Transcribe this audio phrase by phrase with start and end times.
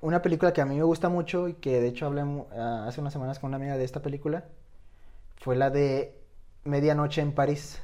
[0.00, 2.22] una película que a mí me gusta mucho y que de hecho hablé
[2.56, 4.44] ah, hace unas semanas con una amiga de esta película
[5.40, 6.14] fue la de
[6.64, 7.80] Medianoche en París.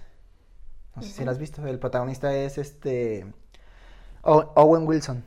[0.95, 1.66] No sé si la has visto.
[1.66, 3.27] El protagonista es este
[4.23, 5.24] Owen Wilson.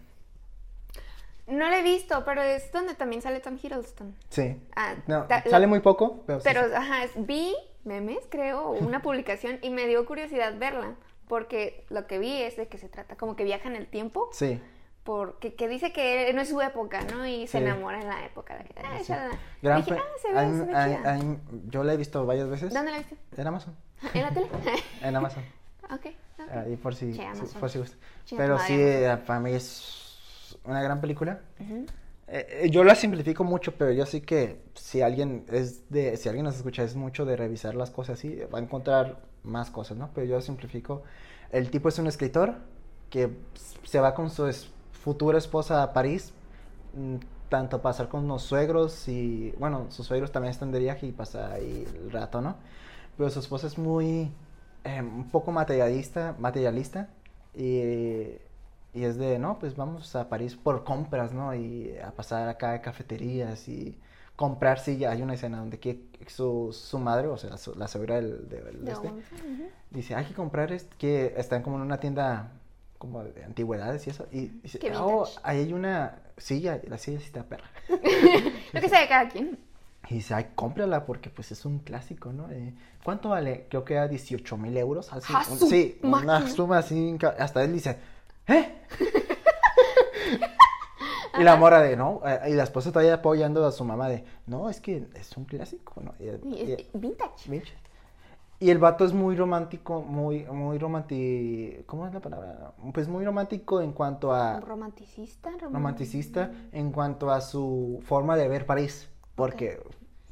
[1.47, 4.15] No la he visto, pero es donde también sale Tom Hiddleston.
[4.29, 4.61] Sí.
[4.75, 6.43] Ah, No, sale muy poco, pero, sí.
[6.47, 10.95] Pero, ajá, vi memes, creo, una publicación y me dio curiosidad verla.
[11.27, 14.29] Porque lo que vi es de que se trata como que viaja en el tiempo.
[14.31, 14.59] Sí.
[15.03, 17.25] Porque que dice que no es su época, ¿no?
[17.25, 17.63] Y se Sí.
[17.63, 18.55] enamora en la época.
[18.57, 19.01] De, ah, Sí.
[19.03, 19.29] esa-
[19.61, 20.65] Gran Dije, pe- ah, se ve, mí- se
[21.11, 21.37] ve mí-
[21.69, 22.73] yo la he visto varias veces.
[22.73, 23.15] ¿Dónde la viste?
[23.37, 23.75] En Amazon.
[24.13, 24.47] ¿En la tele?
[25.01, 25.43] En Amazon.
[25.85, 25.91] ok.
[25.91, 26.51] ok.
[26.51, 27.59] Ahí por si, Che, si- Amazon.
[27.59, 27.97] por si gusta.
[28.37, 31.39] Pero sí, eh, para mí es una gran película.
[31.59, 31.85] Eh,
[32.65, 36.45] eh, yo la simplifico mucho, pero yo sí que si alguien es de, si alguien
[36.45, 40.11] nos escucha es mucho de revisar las cosas así, va a encontrar más cosas, ¿no?
[40.13, 41.01] Pero yo simplifico.
[41.51, 42.55] El tipo es un escritor
[43.09, 43.31] que
[43.83, 44.45] se va con su
[45.03, 46.33] futura esposa a París,
[46.93, 47.15] mm,
[47.49, 51.53] tanto pasar con los suegros y, bueno, sus suegros también están de viaje y pasa
[51.53, 52.55] ahí el rato, ¿no?
[53.17, 54.31] Pero su esposa es muy,
[54.83, 57.09] eh, un poco materialista, materialista
[57.55, 57.79] y,
[58.93, 61.53] y es de, no, pues vamos a París por compras, ¿no?
[61.55, 63.97] Y a pasar acá a cafeterías y
[64.35, 67.87] comprar, sí, ya hay una escena donde que su, su madre, o sea, su- la
[67.87, 69.07] suegra del, del- De este,
[69.91, 72.51] dice, hay que comprar, este, que están como en una tienda
[72.99, 75.39] como de antigüedades y eso, y dice, Qué oh, vintage.
[75.43, 77.65] ahí hay una silla, la silla sí está perra.
[78.73, 79.57] Lo que sea de cada quien.
[80.09, 82.49] Y dice, ay, cómprala porque pues es un clásico, ¿no?
[82.51, 82.73] Eh,
[83.03, 83.65] ¿Cuánto vale?
[83.69, 85.11] Creo que era 18 mil euros.
[85.13, 86.47] Así, ¡Ja, un- sí, una máquina!
[86.49, 87.97] suma así, hasta él dice,
[88.47, 88.75] ¿eh?
[91.39, 94.23] y la mora de, no, eh, y la esposa todavía apoyando a su mamá de,
[94.47, 96.13] no, es que es un clásico, ¿no?
[96.19, 96.25] Y,
[96.55, 97.49] Y y- es vintage.
[98.61, 102.73] Y el vato es muy romántico, muy, muy romántico, ¿cómo es la palabra?
[102.93, 105.49] Pues muy romántico en cuanto a, Romanticista.
[105.51, 109.81] rom- romanticista en cuanto a su forma de ver París, porque,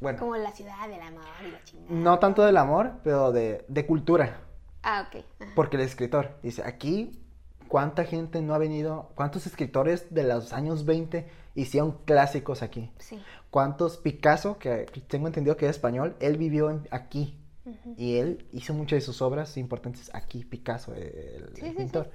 [0.02, 1.90] bueno, Como la ciudad del amor y la chingada.
[1.96, 4.41] no tanto del amor, pero de, de cultura,
[4.84, 5.23] Ah, ok.
[5.40, 5.52] Ajá.
[5.56, 7.23] porque el escritor dice, aquí,
[7.69, 9.09] ¿cuánta gente no ha venido?
[9.16, 12.91] ¿Cuántos escritores de los años 20 hicieron clásicos aquí?
[13.00, 13.22] Sí.
[13.52, 17.40] ¿Cuántos Picasso, que tengo entendido que es español, él vivió en- aquí?
[17.67, 17.95] Ujú.
[17.97, 22.09] Y él hizo muchas de sus obras importantes aquí, Picasso, el, Sí, el sí, pintor.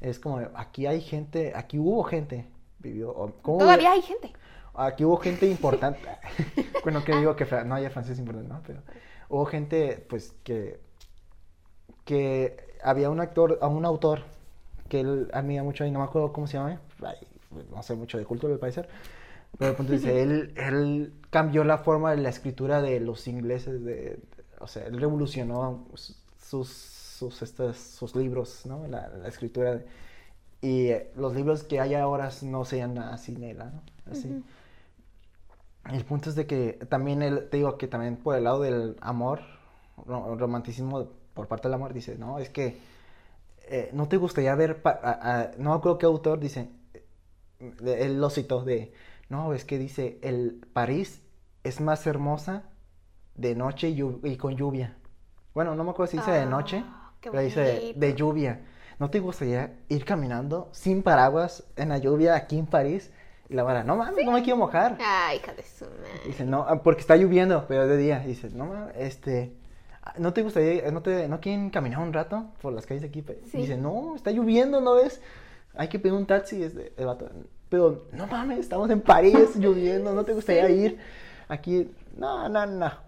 [0.00, 2.46] Es como, aquí hay gente, aquí hubo gente,
[2.78, 3.10] vivió.
[3.10, 4.32] o- ¿cómo Todavía hay gente.
[4.74, 6.00] Aquí hubo gente importante.
[6.84, 8.62] bueno, que digo que no haya francés importante, ¿no?
[8.66, 8.82] Pero
[9.28, 10.78] hubo gente, pues, que,
[12.04, 14.22] que había un actor, un autor
[14.88, 16.80] que él admira mucho y no me acuerdo cómo se llama.
[17.70, 18.88] no sé mucho de cultura, al parecer.
[19.58, 23.84] Pero el punto dice, él, él cambió la forma de la escritura de los ingleses,
[23.84, 24.18] de,
[24.60, 25.86] o sea, él revolucionó
[26.38, 26.68] sus,
[27.18, 28.86] sus, estos, sus libros, ¿no?
[28.86, 29.76] La, la escritura.
[29.76, 29.86] de-
[30.60, 33.82] y los libros que hay ahora no sean nada sin él, ¿no?
[34.10, 34.28] Así.
[34.28, 34.42] Ujú.
[35.94, 38.96] El punto es de que también él, te digo que también por el lado del
[39.00, 39.40] amor,
[40.04, 42.76] ro- romanticismo por parte del amor, dice, no, es que
[43.70, 48.28] eh, no te gustaría ver, a- a- no acuerdo qué autor dice, eh, él lo
[48.30, 48.92] citó de,
[49.28, 51.22] no, es que dice, el París
[51.64, 52.64] es más hermosa
[53.38, 54.94] de noche y, con lluvia.
[55.54, 58.60] Bueno, no me acuerdo si dice de noche, Ah, pero dice de, lluvia.
[58.98, 63.12] ¿No te gustaría ir caminando sin paraguas en la lluvia aquí en París?
[63.48, 64.98] Y la vara, no mames, no me quiero mojar.
[65.00, 66.20] Ay, hija de su madre.
[66.26, 68.18] Dice, no, ah, porque está lloviendo, pero es de día.
[68.20, 69.54] Dice, no, ma, este,
[70.02, 73.24] ah, ¿no te gustaría, no te, no quieren caminar un rato por las calles aquí?
[73.50, 73.58] Sí.
[73.58, 75.22] Dice, no, está lloviendo, ¿no ves?
[75.74, 77.30] Hay que pedir un taxi, es de- el vato,
[77.68, 80.98] pero, no mames, estamos en París, lloviendo, ¿no te gustaría ir?
[81.48, 82.92] Aquí, no, no, no.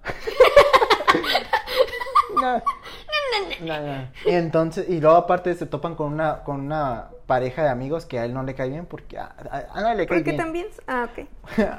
[2.41, 2.63] no.
[3.63, 4.09] No, no.
[4.27, 8.19] Y entonces, y luego aparte se topan con una, con una pareja de amigos que
[8.19, 10.37] a él no le cae bien porque a, a- a nadie le cae Porque bien.
[10.37, 10.67] también.
[10.87, 11.27] Ah, ok.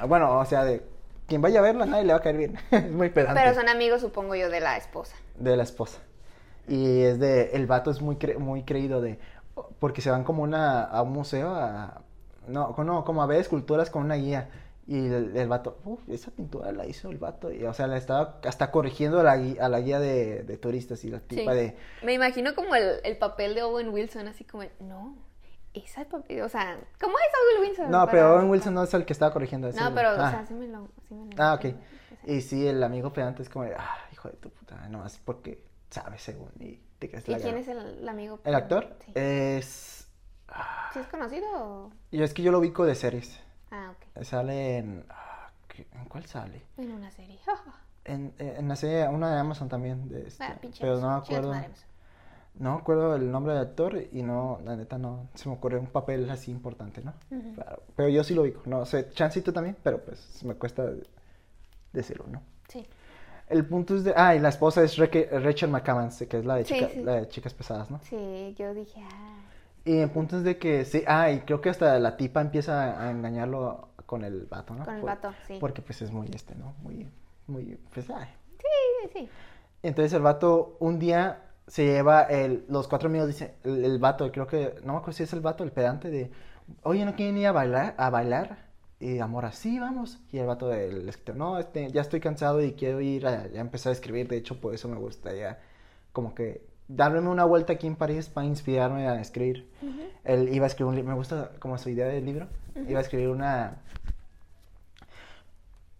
[0.08, 0.84] bueno, o sea, de
[1.26, 2.58] quien vaya a verla, a nadie le va a caer bien.
[2.70, 3.40] es muy pedante.
[3.42, 5.16] Pero son amigos, supongo yo, de la esposa.
[5.36, 5.98] De la esposa.
[6.68, 9.18] Y es de, el vato es muy, cre- muy creído de,
[9.78, 12.02] porque se van como una, a un museo a,
[12.46, 14.48] no, no, como a ver esculturas con una guía.
[14.86, 17.52] Y el, el vato, uff, esa pintura la hizo el vato.
[17.52, 21.04] Y, o sea, le estaba hasta corrigiendo a la, a la guía de, de turistas
[21.04, 21.58] y la tipa Sí.
[21.58, 25.16] de, Me imagino como el, el papel de Owen Wilson, así como, no,
[25.72, 27.90] esa papel, o sea, ¿cómo es Owen Wilson?
[27.90, 29.68] no, pero Owen Wilson no es el que estaba corrigiendo.
[29.68, 30.30] es No, el- pero, o ah.
[30.32, 30.88] sea, sí me lo...
[31.08, 31.66] Sí me lo Ah, ok.
[32.26, 35.64] Y sí, el amigo pedante es como de, ah, hijo de tu puta, nomás porque
[35.90, 37.60] sabes según y te crees ¿Y la quién gana".
[37.60, 38.40] es el, el amigo?
[38.44, 38.96] ¿El actor?
[39.04, 39.12] Sí.
[39.14, 40.08] Es...
[40.48, 41.92] ah, ¿Sí es conocido o...?
[42.10, 43.38] Yo es que yo lo ubico de series.
[43.72, 44.24] Ah, ok.
[44.24, 45.04] Sale en...
[45.10, 46.62] ah, ¿qué- ¿En cuál sale?
[46.76, 47.38] En una serie.
[48.04, 51.14] En, en la serie, una de Amazon también, de este, Ah, pinche pero no me
[51.14, 51.54] acuerdo.
[52.56, 55.78] No me acuerdo el nombre del actor y no, la neta no se me ocurre
[55.78, 57.14] un papel así importante, ¿no?
[57.54, 60.84] Claro, Pero yo sí lo ubico, no sé, chancito también, pero pues me cuesta
[61.92, 62.42] decirlo, ¿no?
[62.68, 62.84] Sí.
[63.48, 66.64] El punto es de, ah, y la esposa es Rachel McAdams, que es la de,
[66.64, 67.02] Sí, chica- sí.
[67.04, 68.00] la de Chicas Pesadas, ¿no?
[68.02, 69.38] Sí, yo dije, ah.
[69.84, 73.00] Y el punto es de que, sí, ah, y creo que hasta la tipa empieza
[73.04, 74.84] a engañarlo con el vato, ¿no?
[74.84, 75.56] Con el Por- vato, sí.
[75.58, 76.74] Porque pues es muy este, ¿no?
[76.82, 77.08] Muy,
[77.46, 78.28] muy, pues, ay.
[78.58, 78.66] Sí,
[79.02, 79.28] sí, sí.
[79.82, 84.30] Entonces el vato un día se lleva el, los cuatro amigos, dice, el, el vato,
[84.30, 86.30] creo que, no me acuerdo si es el vato, el pedante de,
[86.84, 87.94] oye, ¿no quieren ir a bailar?
[87.98, 88.70] A bailar?
[89.00, 90.20] Y Amor, sí, vamos.
[90.30, 93.60] Y el vato del escritor, no, este, ya estoy cansado y quiero ir a, ya
[93.60, 95.58] empezar a escribir, de hecho, por eso me gustaría
[96.12, 99.68] como que darme una vuelta aquí en París para inspirarme a escribir.
[100.24, 102.48] Él iba a escribir un libro, me gusta como su idea del libro,
[102.88, 103.82] iba a escribir una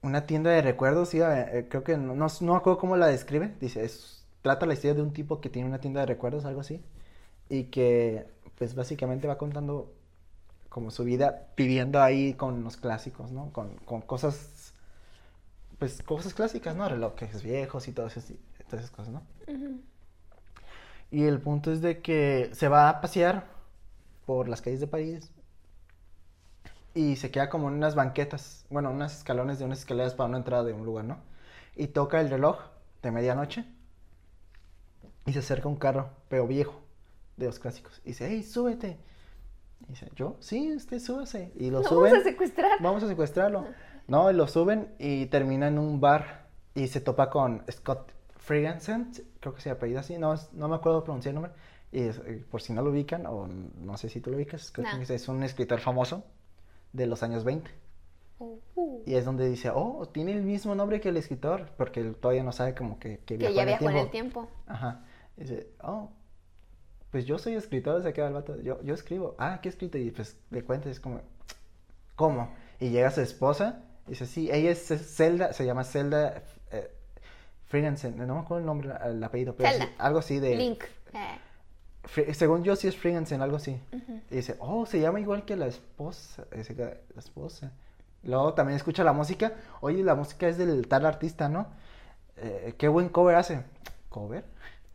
[0.03, 3.85] una tienda de recuerdos, iba, eh, creo que no, no, acuerdo cómo la describe, dice,
[3.85, 6.83] es, trata la historia de un tipo que tiene una tienda de recuerdos, algo así,
[7.49, 8.27] y que
[8.59, 9.93] pues básicamente va contando
[10.69, 13.53] como su vida viviendo ahí con los clásicos, ¿no?
[13.53, 14.75] Con, con cosas,
[15.79, 16.89] pues cosas clásicas, ¿no?
[16.89, 18.37] Relojes viejos y todas esas,
[18.69, 19.23] todas esas cosas, ¿no?
[21.13, 23.47] Y el punto es de que se va a pasear
[24.27, 25.31] por las calles de París
[26.95, 30.39] y se queda como en unas banquetas, bueno, unas escalones de unas escaleras para una
[30.39, 31.19] entrada de un lugar, ¿no?
[31.77, 32.59] Y toca el reloj
[33.03, 33.65] de medianoche
[35.27, 36.81] y se acerca un carro, pero viejo,
[37.37, 38.01] de los clásicos.
[38.05, 38.99] Y dice, hey, súbete.
[39.87, 40.37] Y dice, ¿yo?
[40.41, 41.53] Sí, usted súbase.
[41.57, 42.13] Y lo Lo suben.
[42.13, 42.83] vamos a secuestrar.
[42.83, 43.67] Vamos a secuestrarlo.
[44.09, 49.13] No, y lo suben y termina en un bar y se topa con Scott Frigansen,
[49.43, 51.53] creo que se apellida así, no, no me acuerdo pronunciar el nombre.
[51.91, 54.73] Y es, eh, por si no lo ubican, o no sé si tú lo ubicas,
[54.79, 55.03] No.
[55.03, 56.25] Es un escritor famoso
[56.93, 57.71] de los años 20.
[58.39, 59.03] Uh, uh.
[59.05, 62.45] Y es donde dice, oh, tiene el mismo nombre que el escritor, porque él todavía
[62.45, 64.41] no sabe como que, que Que viajó ya en el viajó en el tiempo.
[64.43, 64.63] tiempo.
[64.67, 65.05] Ajá.
[65.37, 66.09] Y dice, oh,
[67.11, 68.61] pues yo soy escritor, se queda el vato.
[68.63, 69.35] Yo, yo escribo.
[69.39, 69.99] Ah, ¿qué he escrito?
[69.99, 71.21] Y pues le cuenta, es como,
[72.15, 72.55] ¿cómo?
[72.81, 76.43] Y llega su esposa, y dice, sí, ella es Zelda, se llama Zelda
[77.73, 79.87] Frigansen, no me acuerdo el nombre, el apellido, pero Zelda.
[79.87, 80.57] sí, algo así de...
[80.57, 80.85] Link.
[81.15, 83.81] Eh, según yo sí es Frigansen, algo así.
[84.31, 86.45] Y dice, oh, se llama igual que la esposa.
[86.51, 87.73] Queda, la esposa.
[88.25, 89.55] Luego también escucha la música.
[89.81, 91.69] Oye, la música es del tal artista, ¿no?
[92.37, 93.65] Eh, qué buen cover hace.
[94.11, 94.45] ¿Cover?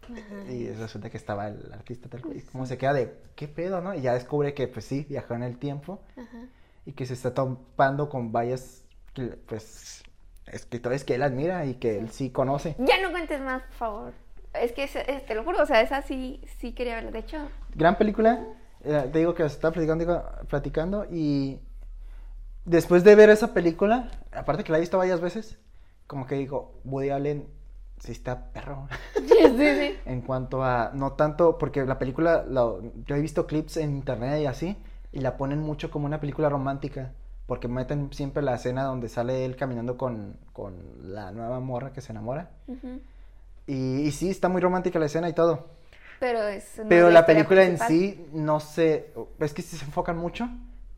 [0.03, 0.51] Ajá.
[0.51, 2.38] Y resulta que estaba el artista tal cual.
[2.38, 3.95] Y como se queda de, ¿qué pedo, no?
[3.95, 6.00] Y ya descubre que, pues sí, viajó en el tiempo.
[6.15, 6.45] Ajá.
[6.85, 8.83] Y que se está topando con varias,
[9.47, 10.03] pues,
[10.51, 12.75] escritores que él admira y que él sí conoce.
[12.79, 14.13] Ya no cuentes más, por favor.
[14.53, 17.11] Es que, es- es- te lo juro, o sea, esa sí, sí quería verla.
[17.11, 17.38] De hecho,
[17.75, 18.44] Gran película.
[18.83, 21.59] eh, te digo que platicando, digo, platicando y
[22.65, 25.57] después de ver esa película, aparte que la he visto varias veces,
[26.07, 27.47] como que digo, Woody Allen
[27.99, 28.88] sí está perro.
[29.15, 29.95] sí, sí, sí.
[30.05, 32.73] en cuanto a, no tanto, porque la película, la-
[33.05, 34.77] yo he visto clips en internet y así,
[35.11, 37.11] y la ponen mucho como una película romántica,
[37.47, 40.75] porque meten siempre la escena donde sale él caminando con, con
[41.13, 42.51] la nueva morra que se enamora.
[42.67, 42.99] Ujú.
[43.65, 45.67] Y, y sí, está muy romántica la escena y todo.
[46.19, 46.81] Pero es.
[46.88, 47.88] Pero la película en principal.
[47.88, 50.49] sí, no sé, es que sí se enfocan mucho,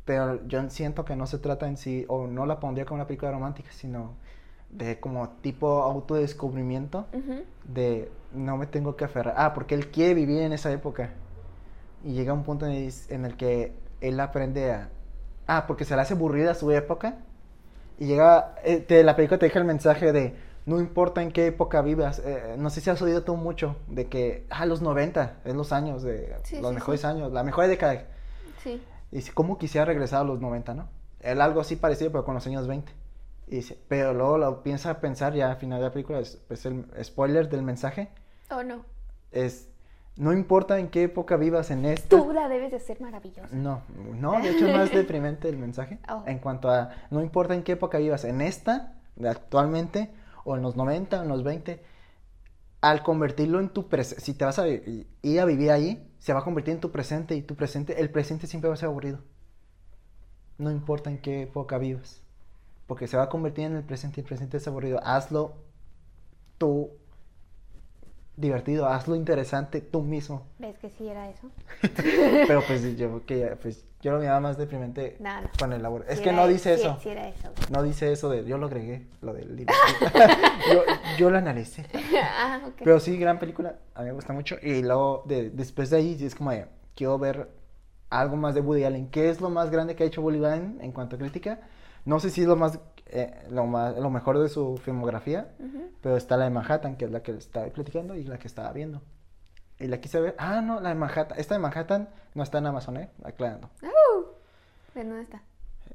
[0.06, 3.08] pero yo siento que no se trata en sí, o no la pondría como una
[3.08, 4.14] película romántica, sino
[4.70, 7.44] de como tipo autodescubrimiento, Ujú.
[7.66, 9.36] de no me tengo que aferrar.
[9.38, 11.12] Ah, porque él quiere vivir en esa época.
[12.04, 14.90] Y llega un punto en el, en el que él aprende a...
[15.52, 17.18] Ah, porque se le hace aburrida su época.
[17.98, 18.56] Y llega...
[18.64, 20.36] eh, te- la película te deja el mensaje de...
[20.66, 22.20] No importa en qué época vivas.
[22.24, 24.46] eh, no sé si has oído tú mucho de que...
[24.50, 26.36] Ah, los 90 es los años de...
[26.44, 27.08] Sí, los sí, mejores sí.
[27.08, 27.32] años.
[27.32, 28.06] La mejor década.
[28.64, 28.82] Sí.
[29.12, 30.88] Y dice, ¿cómo quisiera regresar a los 90, no?
[31.22, 32.92] Él algo así parecido, pero con los años 20.
[33.48, 36.66] Y dice, pero luego lo piensa pensar ya al final de la película, es, es
[36.68, 38.10] el spoiler del mensaje,
[38.52, 38.86] Oh, no.
[39.32, 39.68] es,
[40.20, 42.10] no importa en qué época vivas en esta...
[42.10, 43.56] Tú la debes de ser maravillosa.
[43.56, 43.84] No,
[44.16, 45.98] no, de hecho es más deprimente el mensaje.
[46.10, 46.24] Oh.
[46.28, 48.96] En cuanto a, no importa en qué época vivas, en esta,
[49.26, 50.12] actualmente,
[50.44, 51.82] o en los 90, o en los 20,
[52.82, 56.40] al convertirlo en tu presente, si te vas a ir a vivir ahí, se va
[56.40, 59.20] a convertir en tu presente y tu presente, el presente siempre va a ser aburrido.
[60.58, 62.22] No importa en qué época vivas,
[62.88, 65.00] porque se va a convertir en el presente y el presente es aburrido.
[65.02, 65.54] Hazlo
[66.58, 66.92] tú
[68.40, 70.48] divertido, hazlo interesante tú mismo.
[70.60, 71.50] ¿Ves que sí era eso?
[72.48, 75.50] Pero pues yo que pues yo lo miraba más deprimente No, no.
[75.60, 76.06] con el labor.
[76.08, 76.98] Es que no dice eso.
[77.04, 77.50] Sí, era eso.
[77.70, 79.74] No dice eso de yo lo agregué, lo del libro.
[80.74, 80.84] yo,
[81.18, 81.86] yo lo analicé.
[82.24, 82.82] ah, ok.
[82.84, 84.56] Pero sí, gran película, a mí me gusta mucho.
[84.62, 86.52] Y luego de- después de ahí es como
[86.96, 87.50] quiero ver
[88.10, 89.10] algo más de Woody Allen.
[89.10, 91.60] ¿Qué es lo más grande que ha hecho Woody Allen en cuanto a crítica?
[92.06, 92.80] No sé si es lo más,
[93.12, 95.48] eh, lo más, lo mejor de su filmografía,
[96.02, 98.72] pero está la de Manhattan, que es la que estaba platicando y la que estaba
[98.72, 99.02] viendo.
[99.80, 100.36] Y la quise ver.
[100.38, 101.40] Ah, no, la de Manhattan.
[101.40, 103.10] Esta de Manhattan no está en Amazon, ¿eh?
[103.24, 103.70] Aclarando.
[103.82, 104.26] Uh,
[104.94, 105.42] ¿De dónde está?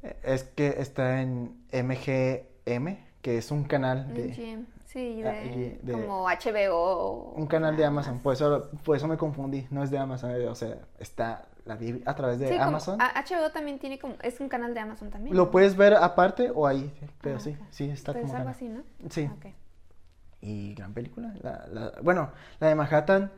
[0.03, 4.29] Eh, Es que está en MGM, que es un canal de...
[4.29, 4.67] MGM.
[4.87, 7.33] Sí, Ah, de, de- como HBO.
[7.37, 8.21] Un canal de Amazon.
[8.21, 9.67] Por eso, por eso me confundí.
[9.71, 10.31] No es de Amazon.
[10.31, 11.47] eh, O sea, está...
[11.65, 12.99] La vi a través de Sí, como- Amazon.
[13.01, 14.15] HBO también tiene como.
[14.23, 15.35] Es un canal de Amazon también.
[15.37, 16.93] Lo puedes ver aparte o ahí.
[17.23, 18.35] Pero Ah, sí, sí, está Pero como...
[18.35, 18.55] es algo canal.
[18.55, 19.09] así, ¿no?
[19.11, 19.31] Sí.
[19.35, 19.47] Ok.
[20.43, 21.33] Y gran película.
[21.43, 22.31] La, la- bueno,
[22.61, 23.33] la de Manhattan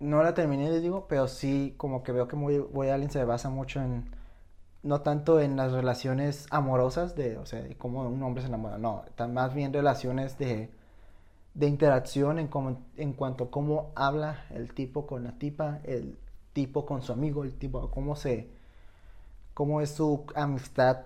[0.00, 3.24] no la terminé, les digo, pero sí como que veo que muy, Woody Allen se
[3.24, 4.10] basa mucho en,
[4.82, 8.78] no tanto en las relaciones amorosas de, o sea, de cómo un hombre se enamora,
[8.78, 10.70] no, más bien relaciones de,
[11.54, 16.16] de interacción en, cómo- en cuanto a cómo habla el tipo con la tipa, el
[16.58, 18.48] tipo con su amigo, el tipo, cómo se,
[19.54, 20.98] cómo es su amistad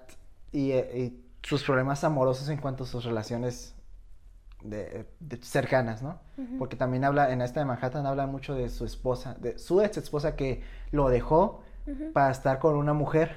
[0.50, 3.74] y, eh, y sus problemas amorosos en cuanto a sus relaciones
[4.62, 6.20] de, de cercanas, ¿no?
[6.58, 9.96] Porque también habla, en esta de Manhattan habla mucho de su esposa, de su ex
[9.98, 11.60] esposa que lo dejó
[12.14, 13.28] para estar con una mujer.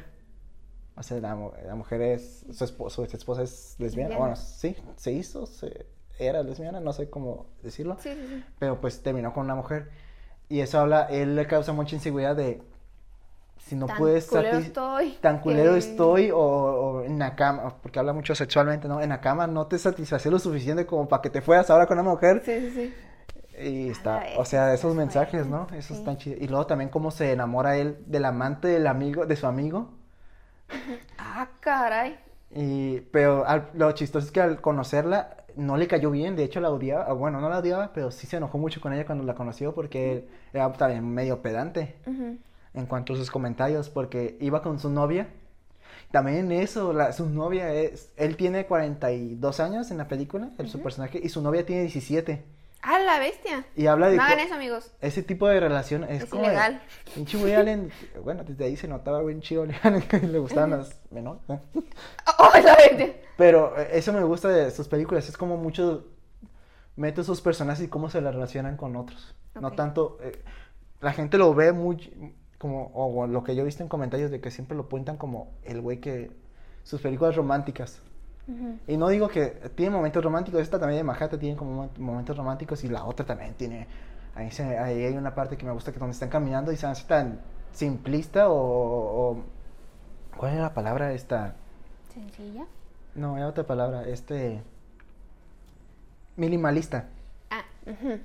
[0.96, 4.10] O sea, la, la mujer es, su, espo- su ex esposa es lesbiana.
[4.10, 4.18] Lesbiana.
[4.18, 5.86] Bueno, sí, se hizo, se,
[6.18, 7.98] era lesbiana, no sé cómo decirlo.
[8.00, 8.44] Sí, sí, sí.
[8.60, 9.90] Pero pues terminó con una mujer.
[10.50, 12.62] Y eso habla, él le causa mucha inseguridad de
[13.58, 15.12] si no Tan puedes culero estoy.
[15.22, 19.02] tan culero que- estoy o, o en la cama, porque habla mucho sexualmente, ¿no?
[19.02, 21.98] En la cama no te satisface lo suficiente como para que te fueras ahora con
[22.00, 22.44] una mujer.
[22.46, 22.94] Sí, sí, sí.
[23.58, 25.66] Y está, o sea, esos mensajes, ¿no?
[25.74, 26.00] Eso sí.
[26.00, 26.42] están chidos.
[26.42, 29.90] Y luego también cómo se enamora él del amante del amigo, de su amigo.
[31.18, 32.18] Ah, caray.
[32.52, 36.60] Y, pero al- lo chistoso es que al conocerla no le cayó bien, de hecho
[36.60, 39.24] la odiaba, o bueno, no la odiaba, pero sí se enojó mucho con ella cuando
[39.24, 41.96] la conoció porque él era también medio pedante
[42.74, 45.30] en cuanto a sus comentarios, porque iba con su novia.
[46.12, 50.82] También eso, la, su novia es, él tiene 42 años en la película, el, su
[50.82, 52.44] personaje, y su novia tiene 17.
[52.88, 53.66] Ah, la bestia.
[53.76, 54.92] Y habla de No hagan eso, amigos.
[55.02, 56.80] ese tipo de relación es, Es como ilegal.
[57.16, 57.92] Pinche Woody Allen,
[58.24, 59.66] bueno, desde ahí se notaba bien chido
[60.22, 61.42] le gustaban las menores.
[61.48, 61.62] ¿no?
[62.38, 63.16] ¡Oh, la bestia!
[63.38, 66.06] Pero eh, eso me gusta de sus películas, es como mucho
[66.96, 69.34] mete sus personajes y cómo se la relacionan con otros.
[69.60, 70.44] No tanto, eh,
[71.02, 74.42] la gente lo ve muy como, o lo que yo he visto en comentarios de
[74.42, 76.32] que siempre lo cuentan como el güey que,
[76.84, 78.02] sus películas románticas.
[78.88, 82.38] Y no digo que tiene momentos románticos, esta también de Manhattan tiene como mo- momentos
[82.38, 83.88] románticos y la otra también tiene,
[84.36, 86.86] ahí, se- ahí hay una parte que me gusta que donde están caminando y se
[86.86, 87.40] hace tan
[87.74, 88.56] simplista o,
[89.32, 89.44] o-
[90.38, 91.56] ¿cuál era la palabra esta?
[92.14, 92.66] ¿Sencilla?
[93.16, 94.62] No, era otra palabra, este,
[96.36, 97.06] minimalista,
[97.50, 98.20] Ah, ujú.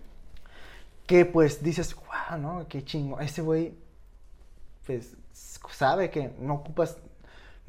[1.06, 2.66] que pues dices, wow, ¿no?
[2.68, 3.74] Qué chingo, ese güey,
[4.86, 6.98] pues, sabe que no ocupas,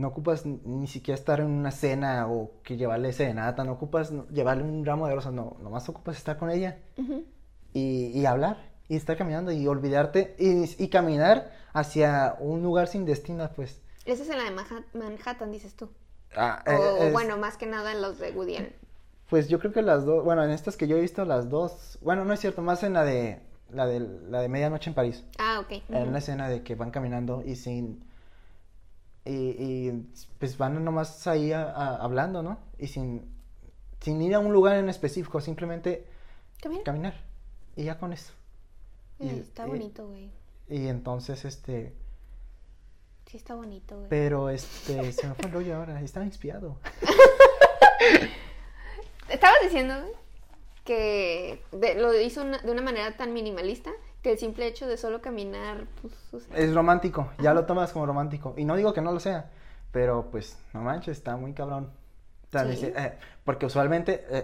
[0.02, 4.64] no ocupas ni siquiera estar en una cena o que llevarle serenata, no ocupas llevarle
[4.64, 6.80] un ramo de rosas, no, nomás ocupas estar con ella
[7.74, 13.06] y, y hablar y estar caminando y olvidarte y, y caminar hacia un lugar sin
[13.06, 13.82] destino, pues.
[14.06, 15.90] Esa es en la de Manha- Manhattan, dices tú.
[16.36, 18.76] Ah, O, eh, es- bueno, más que nada en los de Woody Allen.
[19.30, 21.98] Pues yo creo que las dos, bueno, en estas que yo he visto las dos,
[22.02, 25.24] bueno, no es cierto, más en la de la de la de medianoche en París.
[25.40, 25.84] Ah, ok.
[25.90, 28.04] En una escena de que van caminando y sin
[29.26, 30.08] y, y,
[30.40, 32.60] pues van nomás ahí a- a- hablando, ¿no?
[32.80, 33.30] Y sin
[34.02, 36.08] sin ir a un lugar en específico, simplemente
[36.60, 36.84] ¿También?
[36.84, 37.14] caminar
[37.76, 38.34] y ya con eso.
[39.20, 40.32] Y- está bonito, güey.
[40.68, 41.94] Y entonces este,
[43.28, 44.10] Sí, está bonito, güey.
[44.10, 46.80] pero este se me fue el rollo ahora, estaba inspirado.
[49.30, 49.94] Estabas diciendo
[50.84, 54.98] que de- lo hizo una- de una manera tan minimalista que el simple hecho de
[54.98, 58.54] solo caminar, pues, o sea, Es romántico, ya lo tomas como romántico.
[58.58, 59.50] Y no digo que no lo sea,
[59.92, 61.90] pero pues no manches, está muy cabrón.
[62.52, 62.86] Sí.
[62.86, 63.14] eh,
[63.46, 64.44] porque usualmente, eh,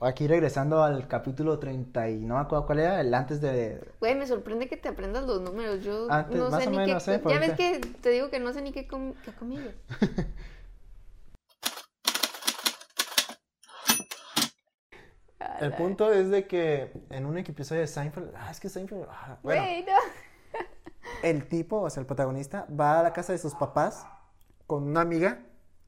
[0.00, 3.78] aquí regresando al capítulo 30 y no me acuerdo cuál era, el antes de...
[4.00, 5.84] güey, me sorprende que te aprendas los números.
[5.84, 7.14] Yo Antes, no sé ni menos, qué.
[7.14, 7.20] ¿eh?
[7.28, 9.58] Ya ves que te digo que no sé ni qué, com qué comí,
[15.62, 19.38] El punto es de que en un episodio de Seinfeld, ah, es que Seinfeld, ah,
[19.42, 19.92] bueno, no.
[21.22, 24.06] el tipo, o sea, el protagonista, va a la casa de sus papás
[24.66, 25.40] con una amiga,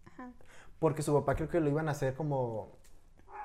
[0.06, 0.30] Ajá.
[0.78, 2.76] porque su papá creo que lo iban a hacer como,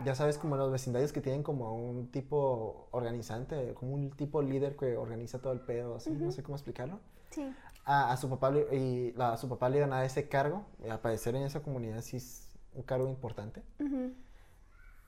[0.03, 4.75] ya sabes, como los vecindarios que tienen como un tipo organizante, como un tipo líder
[4.75, 6.99] que organiza todo el pedo, así, no sé cómo explicarlo.
[7.31, 7.53] Sí.
[7.85, 10.65] A, a su papá le- y a su papá le iban a dar ese cargo,
[10.83, 13.63] y al parecer en esa comunidad sí es un cargo importante.
[13.79, 14.13] Ujú.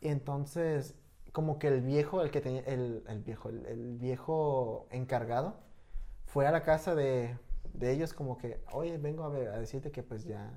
[0.02, 0.96] Y entonces,
[1.32, 5.56] como que el viejo, el que tenía, el, el viejo, el, el viejo encargado,
[6.26, 7.38] fue a la casa de,
[7.74, 10.52] de ellos como que, oye, vengo a, ver- a decirte que pues ya,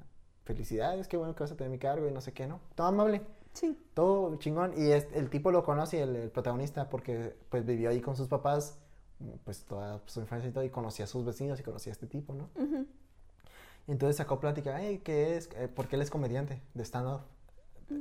[0.44, 2.60] felicidades, qué bueno que vas a tener mi cargo y no sé qué, ¿no?
[2.74, 3.78] Todo amable, Sí.
[3.94, 4.72] todo chingón.
[4.76, 8.28] Y es- el tipo lo conoce, el, el protagonista, porque pues vivió ahí con sus
[8.28, 8.78] papás
[9.44, 12.06] pues toda su infancia y todo, y conocía a sus vecinos y conocía a este
[12.06, 12.50] tipo, ¿no?
[13.86, 15.48] Y entonces sacó plática, hey, ¿qué es?
[15.56, 17.20] Eh, porque él es comediante de stand-up.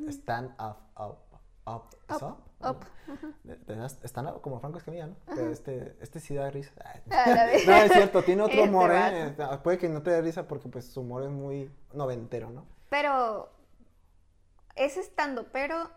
[0.10, 1.18] Stand up, up,
[1.65, 2.67] up, ¿es Up, up?
[2.70, 2.86] up,
[3.43, 5.15] De- de Stand up como Franco Escamilla, ¿no?
[5.25, 6.72] Pero este, este sí da risa.
[7.12, 9.36] Ah, no, es cierto, tiene otro Este humor, ¿eh?
[9.63, 12.65] Puede que no te dé risa porque pues su humor es muy noventero, ¿no?
[12.89, 13.50] Pero,
[14.75, 15.89] ¿es estando pero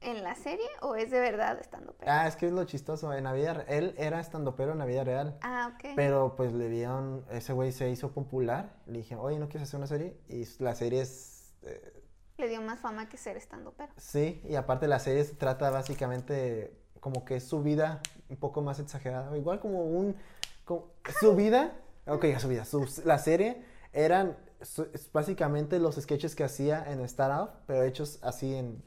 [0.00, 2.10] en la serie o es de verdad estando pero?
[2.10, 3.12] Ah, es que es lo chistoso.
[3.12, 5.36] En la vida, él era estandopero en la vida real.
[5.42, 5.90] Ah, ok.
[5.96, 8.76] Pero pues le vieron, ese güey se hizo popular.
[8.86, 10.16] Le dije, oye, ¿no quieres hacer una serie?
[10.28, 11.54] Y la serie es.
[11.62, 11.99] eh,
[12.40, 13.92] Le dio más fama que ser estando pero.
[13.96, 18.62] sí, y aparte la serie se trata básicamente como que es su vida un poco
[18.62, 19.36] más exagerada.
[19.36, 20.16] Igual como un.
[20.64, 21.72] como- su vida.
[22.06, 22.64] Ok, su vida.
[22.64, 28.54] su- la serie eran su- básicamente los sketches que hacía en Startup, pero hechos así
[28.54, 28.82] en.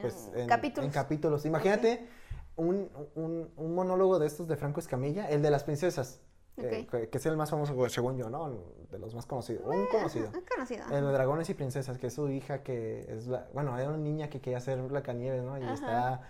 [0.00, 0.86] Pues, En en, capítulos.
[0.86, 1.44] en capítulos.
[1.46, 2.08] Imagínate
[2.56, 6.20] un, un, un monólogo de estos de Franco Escamilla, el de las princesas.
[6.58, 7.10] Eh, Ok.
[7.10, 8.50] que, es el más famoso, según yo, ¿no?
[8.90, 9.64] De los más conocidos.
[9.66, 10.30] Un conocido.
[10.34, 10.84] Ah, conocido.
[10.90, 13.46] El de Dragones y Princesas, que es su hija que es la...
[13.54, 15.58] Bueno, era una niña que quería ser Blancanieves, ¿no?
[15.58, 15.74] Y Ajá.
[15.74, 16.20] está...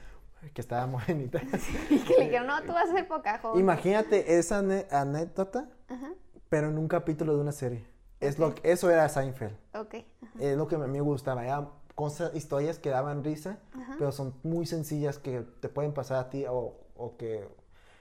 [0.54, 1.40] Que estaba morenita.
[1.90, 3.58] Y que le dijeron, no, tú vas a ser Pocahontas.
[3.60, 4.58] Imagínate esa
[4.90, 6.12] anécdota, Ajá,
[6.48, 7.84] pero en un capítulo de una serie.
[8.20, 8.54] Es lo Ok.
[8.60, 9.56] que- eso era Seinfeld.
[9.74, 9.94] ok.
[9.94, 11.44] ajá, Es lo que a mí me gustaba.
[11.44, 13.96] Eran cosas, historias que daban risa, Ajá.
[13.98, 17.48] pero son muy sencillas que te pueden pasar a ti o, o que...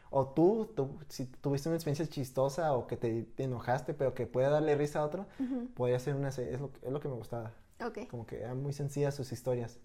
[0.09, 4.25] O tú, tú, si tuviste una experiencia chistosa o que te, te enojaste, pero que
[4.27, 6.29] puede darle risa a otro, Ujú, podría ser una.
[6.29, 7.51] Es lo, es lo que me gustaba.
[7.85, 8.07] Ok.
[8.09, 9.79] Como que eran muy sencillas sus historias.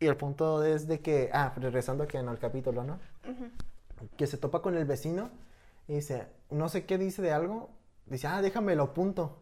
[0.00, 2.98] Y el punto es de que, ah, regresando aquí el capítulo, ¿no?
[4.16, 5.30] Que se topa con el vecino
[5.86, 7.70] y dice, no sé qué dice de algo,
[8.06, 9.38] dice, ah, déjamelo, punto.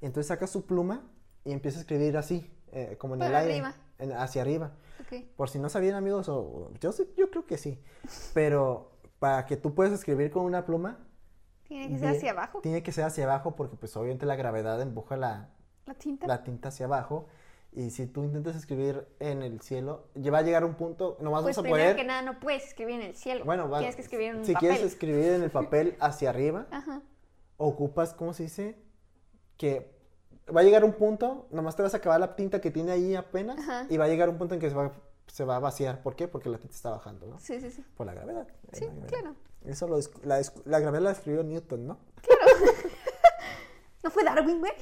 [0.00, 1.02] Y entonces saca su pluma
[1.44, 3.74] y empieza a escribir así, eh, como en el Para aire, arriba.
[3.98, 4.72] en- hacia arriba.
[5.36, 7.80] Por si no sabían, amigos, o yo, sé- yo creo que sí,
[8.34, 10.98] pero para que tú puedas escribir con una pluma,
[11.64, 12.60] Tiene que ser hacia abajo.
[12.60, 15.50] tiene que ser hacia abajo porque pues obviamente la gravedad empuja la,
[15.86, 16.26] La tinta.
[16.26, 17.26] la tinta hacia abajo.
[17.70, 21.42] Y si tú intentas escribir en el cielo, ya va a llegar un punto, nomás
[21.42, 21.96] Pues vas a poder.
[21.96, 23.44] que nada no puedes escribir en el cielo.
[23.44, 24.68] Bueno, va- Tienes que escribir en un si papel.
[24.70, 27.02] quieres escribir en el papel hacia arriba, Ajá.
[27.58, 28.78] ocupas, ¿cómo se dice?
[29.58, 29.97] Que
[30.54, 33.14] va a llegar un punto, nomás te vas a acabar la tinta que tiene ahí
[33.14, 33.86] apenas, Ajá.
[33.88, 34.92] y va a llegar un punto en que se va,
[35.26, 36.02] se va a vaciar.
[36.02, 36.28] ¿Por qué?
[36.28, 37.38] Porque la tinta está bajando, ¿no?
[37.38, 37.84] Sí, sí, sí.
[37.96, 38.46] Por la gravedad.
[38.72, 39.08] Sí, La gravedad.
[39.08, 39.34] claro.
[39.64, 41.98] Eso lo, la, la gravedad la describió Newton, ¿no?
[44.04, 44.72] ¿No fue Darwin, güey?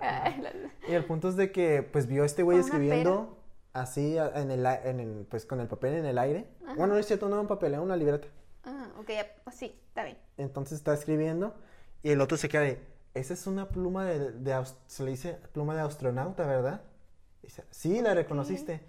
[0.00, 0.52] Ay, la-
[0.88, 3.36] Y el punto es de que, pues, vio a este güey escribiendo
[3.74, 6.48] así en el, en el, pues, con el papel en el aire.
[6.76, 8.26] Bueno, no es cierto, no era un papel, era una libreta.
[8.64, 10.16] Ah, ok, ya, pues sí, está bien.
[10.38, 11.54] Entonces está escribiendo
[12.02, 12.80] y el otro se queda de,
[13.14, 16.82] esa es una pluma de, se le dice pluma de astronauta, ¿verdad?
[17.42, 18.80] Dice, sí, la reconociste.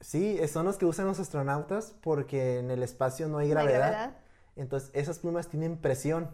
[0.00, 3.66] Sí, son los que usan los astronautas porque en el espacio no hay No hay
[3.66, 4.16] gravedad.
[4.56, 6.30] Entonces esas plumas tienen presión.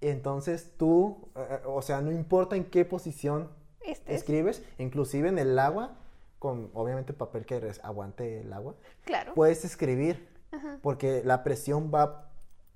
[0.00, 3.50] Entonces tú, eh, o sea, no importa en qué posición
[3.80, 5.96] Este es, escribes, inclusive en el agua,
[6.38, 8.74] con obviamente papel que aguante el agua,
[9.04, 9.34] claro.
[9.34, 10.78] puedes escribir Ajá.
[10.82, 12.30] porque la presión va,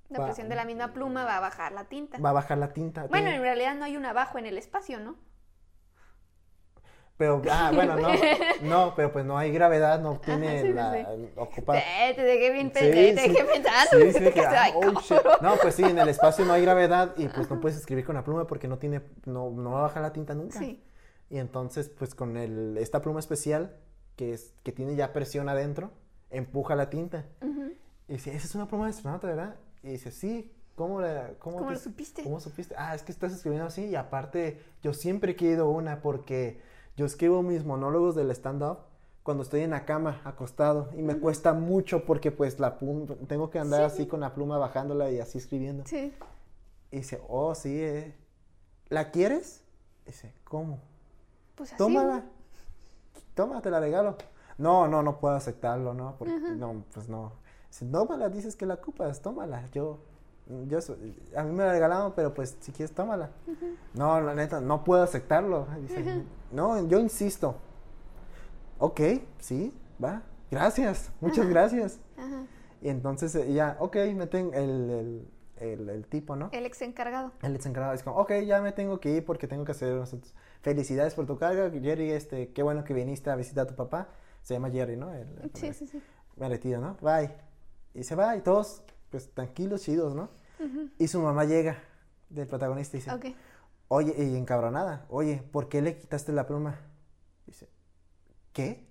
[0.09, 2.19] La va- presión de la misma pluma va a bajar la tinta.
[2.19, 3.03] va a bajar la tinta.
[3.07, 5.17] Bueno, Tiene- en realidad no hay un abajo en el espacio, ¿no?
[7.19, 8.09] Pero, ah, bueno, no,
[8.63, 11.29] no, pero pues no hay gravedad, no tiene sí, la, sí.
[11.37, 11.75] ocupa...
[11.75, 13.91] Te, dejé bien Sí, te dejé pensando.
[14.01, 15.09] Sí, sí, ah, oh, shit.
[15.09, 15.39] cabrón.
[15.43, 18.15] No, pues sí, en el espacio no hay gravedad y pues no puedes escribir con
[18.15, 20.61] la pluma porque no tiene, no, no va a bajar la tinta nunca.
[20.61, 20.83] Sí.
[21.29, 23.77] Y entonces, pues con el, esta pluma especial,
[24.15, 25.91] que es, que tiene ya presión adentro,
[26.31, 27.27] empuja la tinta.
[28.07, 29.57] Y dice, esa es una pluma de astronauta, ¿verdad?
[29.83, 32.23] Y dice, sí, ¿cómo, la, cómo, ¿Cómo te- lo supiste?
[32.23, 32.75] ¿Cómo supiste?
[32.77, 36.61] Ah, es que estás escribiendo así y aparte yo siempre he querido una porque
[36.97, 38.79] yo escribo mis monólogos del stand-up
[39.23, 43.51] cuando estoy en la cama, acostado, y me cuesta mucho porque pues la pluma, tengo
[43.51, 45.85] que andar así con la pluma bajándola y así escribiendo.
[45.87, 46.15] Sí.
[46.91, 48.15] Y dice, oh, sí, eh.
[48.89, 49.63] ¿la quieres?
[50.07, 50.79] Dice, ¿cómo?
[51.57, 51.77] Pues así.
[51.77, 52.25] Tómala.
[53.35, 54.17] Toma, te la regalo.
[54.57, 56.17] No, no, no puedo aceptarlo, ¿no?
[56.19, 57.33] Porque, no, pues no.
[57.71, 59.69] Dice, tómala, dices que la ocupas, tómala.
[59.73, 59.99] Yo,
[60.67, 60.79] yo,
[61.37, 63.31] a mí me la regalaron, pero pues si quieres, tómala.
[63.95, 65.67] No, la neta, no puedo aceptarlo.
[65.81, 67.57] Dice, no, yo insisto.
[68.79, 69.01] Ok,
[69.39, 70.23] sí, va.
[70.51, 71.99] Gracias, muchas gracias.
[72.17, 72.47] Ajá.
[72.81, 76.49] Y entonces ella, ok, me tengo el, el, el, el tipo, ¿no?
[76.53, 77.33] El ex encargado.
[77.43, 79.93] El ex encargado es como, ok, ya me tengo que ir porque tengo que hacer
[79.95, 80.33] nosotros.
[80.63, 84.09] Felicidades por tu carga, Jerry, este, qué bueno que viniste a visitar a tu papá.
[84.43, 85.13] Se llama Jerry, ¿no?
[85.13, 86.01] El, el- Sí, sí, sí.
[86.37, 86.97] Me retiro, ¿no?
[87.03, 87.33] Bye.
[87.99, 90.31] Y se va y todos, pues, tranquilos, chidos, ¿no?
[90.99, 91.79] Y su mamá llega
[92.31, 93.27] del protagonista y dice, Ok.
[93.89, 96.81] oye, y encabronada, oye, ¿por qué le quitaste la pluma?
[97.47, 97.69] Dice,
[98.53, 98.87] ¿qué?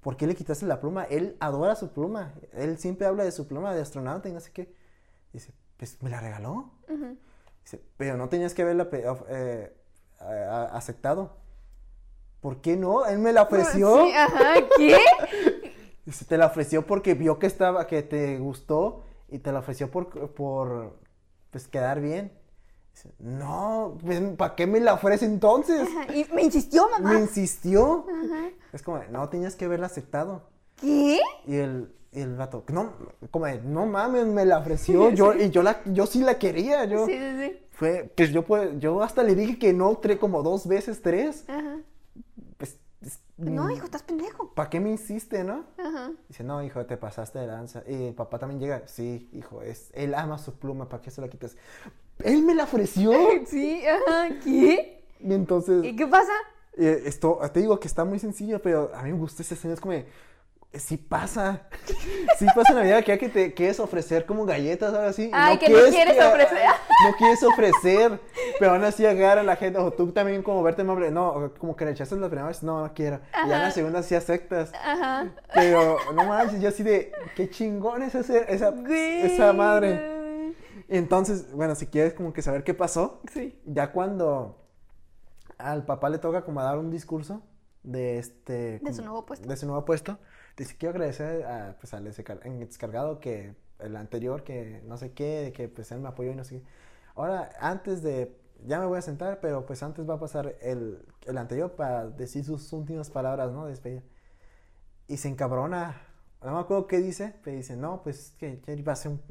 [0.00, 1.04] ¿Por qué le quitaste la pluma?
[1.04, 2.34] Él adora su pluma.
[2.52, 4.74] Él siempre habla de su pluma de astronauta y no sé qué.
[5.32, 6.70] Dice, pues me la regaló.
[7.62, 9.72] Dice, pero no tenías que haberla eh,
[10.72, 11.38] aceptado.
[12.40, 13.06] ¿Por qué no?
[13.06, 14.04] Él me la ofreció.
[14.04, 14.98] Sí, ajá, ¿qué?
[16.06, 19.90] Dice, te la ofreció porque vio que estaba, que te gustó y te la ofreció
[19.90, 20.98] por, por
[21.50, 22.32] pues quedar bien.
[22.92, 25.88] Dice, no, pues, ¿para qué me la ofrece entonces?
[25.88, 27.14] Ajá, Y me insistió, mamá.
[27.14, 28.06] Me insistió.
[28.72, 30.42] Es como, no, tenías que haberla aceptado.
[30.80, 31.20] ¿Qué?
[31.46, 32.92] Y el, y el vato, no,
[33.30, 35.10] como, no mames, me la ofreció.
[35.14, 36.84] Yo, y yo la, yo sí la quería.
[36.84, 37.58] Yo, Sí, sí, sí.
[37.72, 41.44] fue, pues yo, pues, yo hasta le dije que no, tre- como dos veces, tres.
[41.48, 41.78] Ajá.
[43.36, 44.52] No, hijo, estás pendejo.
[44.54, 45.64] ¿Para qué me insiste, no?
[45.76, 46.12] Ajá.
[46.28, 47.82] Dice, no, hijo, te pasaste de lanza.
[47.88, 51.20] Y el papá también llega, sí, hijo, es, él ama su pluma, ¿para qué se
[51.20, 51.56] la quitas?
[52.20, 53.12] Él me la ofreció.
[53.46, 54.28] Sí, ajá.
[54.42, 55.04] ¿Qué?
[55.20, 56.32] Y entonces, ¿Y qué pasa?
[56.76, 59.74] eh, esto, te digo que está muy sencillo, pero a mí me gusta ese escena,
[59.74, 60.06] es como, de,
[60.78, 61.62] sí pasa.
[62.38, 65.30] Sí pasa en la vida que que te quieres ofrecer como galletas, ahora sí.
[65.32, 66.58] Ay, que no quieres ofrecer.
[67.06, 68.20] No quieres ofrecer,
[68.58, 71.76] pero aún así agarra a la gente, o tú también como verte amable, no, como
[71.76, 73.20] que rechazas la primera vez, no, no quiero.
[73.44, 74.72] Y ya en la segunda sí aceptas.
[74.74, 75.28] Ajá.
[75.54, 79.22] Pero no manches, yo así de, qué chingón es ese- esa, Güey.
[79.26, 80.54] esa madre.
[80.88, 83.58] Entonces, bueno, si quieres como que saber qué pasó, Sí.
[83.64, 84.60] ya cuando
[85.58, 87.42] al papá le toca como dar un discurso
[87.82, 88.78] de este...
[88.80, 89.48] De su nuevo puesto.
[89.48, 90.18] De su nuevo puesto,
[90.78, 95.90] quiero agradecer a, pues, al descargado que el anterior, que no sé qué, que pues
[95.92, 96.66] él me apoyó y no sé qué.
[97.16, 98.36] Ahora, antes de,
[98.66, 102.06] ya me voy a sentar, pero pues antes va a pasar el, el anterior para
[102.08, 103.64] decir sus últimas palabras, ¿no?
[103.64, 104.02] De despedida.
[105.08, 106.00] Y se encabrona.
[106.42, 109.22] No me acuerdo qué dice, pero dice, no, pues que, que iba a ser un,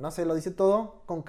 [0.00, 1.22] no sé, lo dice todo con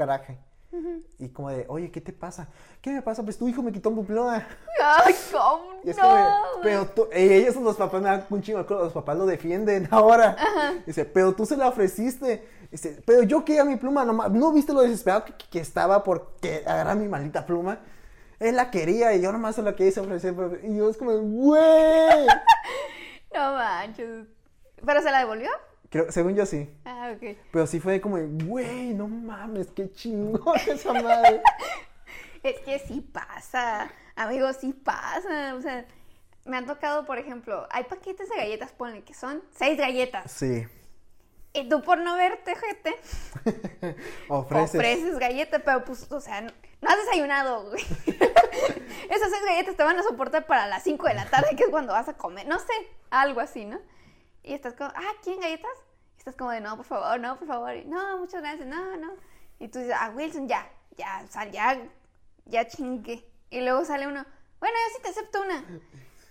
[1.18, 2.50] Y como de, oye, ¿qué te pasa?
[2.82, 3.24] ¿Qué me pasa?
[3.24, 4.46] Pues tu hijo me quitó mi pluma.
[4.84, 5.72] Ay, ¿cómo?
[5.84, 6.04] Y es no.
[6.04, 6.24] como de,
[6.62, 10.36] pero tú, ellos son los papás, me da un chingo los papás lo defienden ahora.
[10.86, 12.48] Dice, pero tú se la ofreciste.
[12.70, 16.64] Dice, pero yo quería mi pluma, nomás, ¿no viste lo desesperado que, que estaba porque
[16.68, 17.80] agarrar mi maldita pluma?
[18.40, 20.36] Él la quería y yo nomás se la quise ofrecer.
[20.36, 22.28] pero- Y yo es como, güey.
[23.34, 24.28] No manches.
[24.86, 25.50] ¿Pero se la devolvió?
[25.90, 26.70] Creo, según yo sí.
[26.86, 27.38] Ah, ok.
[27.52, 31.42] Pero sí fue como, güey, no mames, qué chingón esa madre.
[32.44, 35.56] Es que sí pasa, amigos, sí pasa.
[35.56, 35.86] O sea,
[36.46, 40.32] me han tocado, por ejemplo, hay paquetes de galletas, ponle que son seis galletas.
[40.32, 40.66] Sí.
[41.54, 42.96] Y tú por no verte, gente,
[44.30, 44.76] Ofreces.
[44.76, 47.82] ofreces galletas, pero pues, o sea, no, no has desayunado, güey.
[49.10, 51.70] Esas seis galletas te van a soportar para las 5 de la tarde, que es
[51.70, 52.48] cuando vas a comer.
[52.48, 52.74] No sé,
[53.10, 53.80] algo así, ¿no?
[54.48, 55.72] Y estás como, ah, ¿quieren galletas?
[56.16, 57.76] Y estás como de, no, por favor, no, por favor.
[57.76, 59.12] Y, no, muchas gracias, no, no.
[59.60, 61.78] Y tú dices, ah, Wilson, ya, ya, sea, ya,
[62.46, 63.26] ya chingue.
[63.50, 64.26] Y luego sale uno,
[64.60, 65.64] bueno, yo sí te acepto una.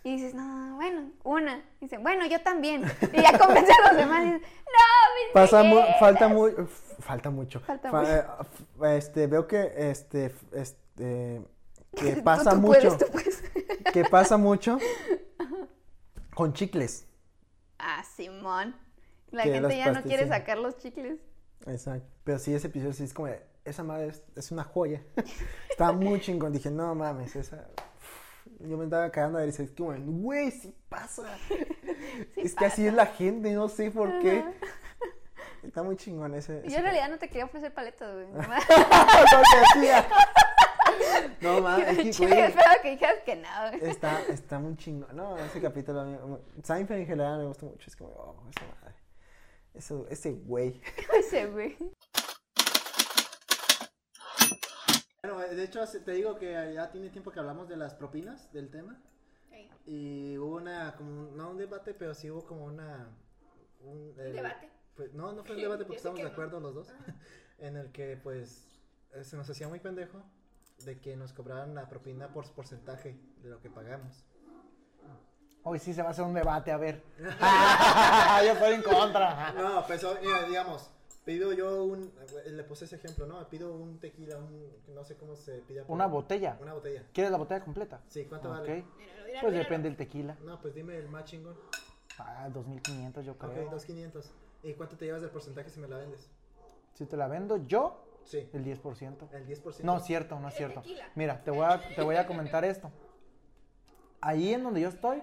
[0.04, 1.58] Y dices, no, bueno, una.
[1.80, 2.84] Y dicen, bueno, yo también.
[3.12, 6.00] Y ya convence a los demás y dices, no, mis Pasa mu- galletas".
[6.00, 6.52] falta muy,
[7.00, 7.60] falta mucho.
[7.60, 8.12] Falta Fa- mucho.
[8.86, 11.42] eh, este, veo que este, este,
[11.96, 13.42] que Tú- pasa tú mucho, puedes, tú puedes.
[13.92, 14.78] que pasa mucho
[16.34, 17.06] con chicles.
[17.78, 18.74] Ah, Simón.
[19.30, 21.18] La gente ya no quiere sacar los chicles.
[21.66, 22.06] Exacto.
[22.24, 25.02] Pero sí, ese episodio sí es como, de, esa madre es, es una joya.
[25.70, 26.52] Estaba muy chingón.
[26.52, 27.66] Dije, no mames, esa.
[28.60, 29.62] Yo me estaba cagando de risa.
[29.62, 31.24] Es como, güey, sí pasa.
[32.36, 34.44] es que así es la gente, no sé por qué.
[35.62, 36.60] Está muy chingón ese.
[36.60, 38.26] Yo ese en realidad no te quería ofrecer paletas, güey.
[38.32, 40.06] Lo que hacía.
[41.46, 43.66] No mames, es que, güey, que dijeras que no.
[43.80, 45.14] Está, está muy chingón.
[45.16, 46.40] No, ese capítulo.
[46.62, 47.88] Seinfeld en general me gusta mucho.
[47.88, 48.96] Es como, oh, esa madre.
[49.74, 50.80] Eso, ese güey.
[51.18, 51.76] Ese, güey.
[55.22, 58.70] Bueno, de hecho, te digo que ya tiene tiempo que hablamos de las propinas, del
[58.70, 59.00] tema.
[59.84, 63.08] Y hubo una, como, un- no un debate, pero sí hubo como una...
[63.80, 64.68] Un el- debate?
[64.96, 66.28] pues, no, no fue un debate porque que de no.
[66.28, 66.88] acuerdo los dos.
[67.58, 68.80] en el que, pues,
[69.22, 70.22] se nos hacía muy pendejo
[70.84, 74.24] de que nos cobraran la propina por porcentaje de lo que pagamos.
[75.62, 77.02] Hoy sí se va a hacer un debate, a ver.
[77.18, 79.52] Yo estoy en contra.
[79.52, 80.04] No, pues,
[80.48, 80.88] digamos,
[81.24, 82.12] pido yo un,
[82.44, 83.48] eh, le puse ese ejemplo, ¿no?
[83.48, 85.82] Pido un tequila, un, no sé cómo se pide.
[85.82, 86.56] por- Una botella.
[86.60, 87.02] Una botella.
[87.12, 88.00] ¿Quieres la botella completa?
[88.08, 88.58] Sí, ¿cuánto Ok.
[88.58, 88.84] vale?
[89.40, 90.36] Pues depende del tequila.
[90.44, 91.56] No, pues dime el más chingón.
[92.18, 93.70] Ah, 2500 yo Ok, creo.
[93.70, 94.24] 2.500.
[94.62, 96.30] ¿Y cuánto te llevas del porcentaje si me la vendes?
[96.94, 98.48] Si te la vendo yo, Sí.
[98.52, 99.30] el 10%.
[99.32, 99.80] El 10%.
[99.82, 100.80] No, cierto, no es cierto.
[100.82, 101.08] tequila.
[101.14, 102.90] Mira, te voy a, te voy a comentar esto.
[104.20, 105.22] Ahí en donde yo estoy,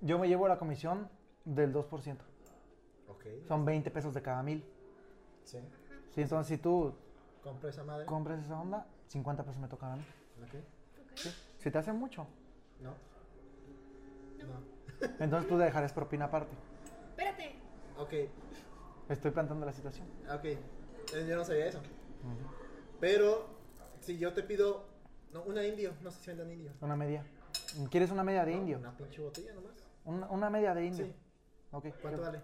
[0.00, 1.08] yo me llevo la comisión
[1.44, 2.16] del 2%.
[3.08, 3.24] Ok.
[3.46, 4.64] Son 20 pesos de cada mil.
[5.44, 5.58] Sí.
[6.10, 6.94] Sí, entonces si tú
[7.42, 8.06] Compro esa madre.
[8.06, 10.04] compras esa onda, 50 pesos me tocan a mí.
[10.42, 10.54] Ok.
[11.14, 11.30] ¿Sí?
[11.58, 12.26] Si te hace mucho,
[12.80, 12.90] No.
[14.44, 15.14] No.
[15.20, 16.54] entonces tú dejarás propina aparte.
[17.10, 17.56] Espérate.
[17.98, 18.12] Ok.
[19.08, 20.06] Estoy planteando la situación.
[20.28, 21.80] Ah, Ok, Eh, yo no sabía eso.
[23.00, 23.46] Pero,
[24.00, 24.84] si yo te pido
[25.32, 26.72] no, una indio, no sé si vendan indio.
[26.80, 27.24] Una media.
[27.90, 28.78] ¿Quieres una media de indio?
[28.78, 29.72] Una pinche botella nomás.
[30.04, 31.06] Una, una media de indio.
[31.06, 31.14] Sí.
[31.72, 31.86] Ok.
[32.00, 32.40] ¿Cuánto vale?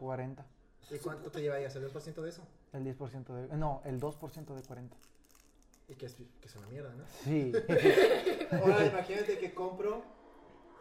[0.00, 0.44] 40.
[0.90, 1.74] ¿Y cuánto te llevarías?
[1.76, 2.42] ¿El 2% de eso?
[2.72, 3.56] El 10% de...
[3.56, 4.96] No, el 2% de 40.
[5.88, 7.04] Y que es, que es una mierda, ¿no?
[7.22, 7.52] Sí.
[8.52, 10.02] Ahora imagínate que compro,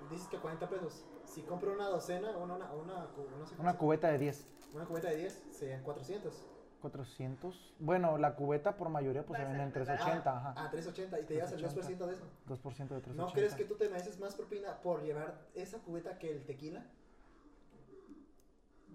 [0.09, 1.05] dices que 40 pesos.
[1.25, 3.07] Si compro una docena, una, una,
[3.37, 4.47] no sé Una cubeta de 10.
[4.73, 6.33] Una cubeta de 10, serían 400.
[6.81, 7.73] 400.
[7.79, 10.53] Bueno, la cubeta por mayoría pues se vende en ser 380, Ah, ajá.
[10.57, 12.23] Ah, 380 y te llevas el 2% de eso.
[12.47, 13.13] 2% de 380.
[13.13, 16.83] ¿No crees que tú te mereces más propina por llevar esa cubeta que el tequila?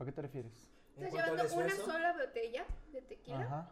[0.00, 0.52] ¿A qué te refieres?
[0.96, 3.70] Estás llevando una sola botella de tequila Ajá.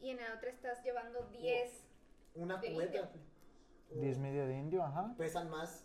[0.00, 1.84] y en la otra estás llevando 10.
[2.36, 3.10] una cubeta.
[3.94, 5.14] 10 media de indio, ajá.
[5.18, 5.84] Pesan más,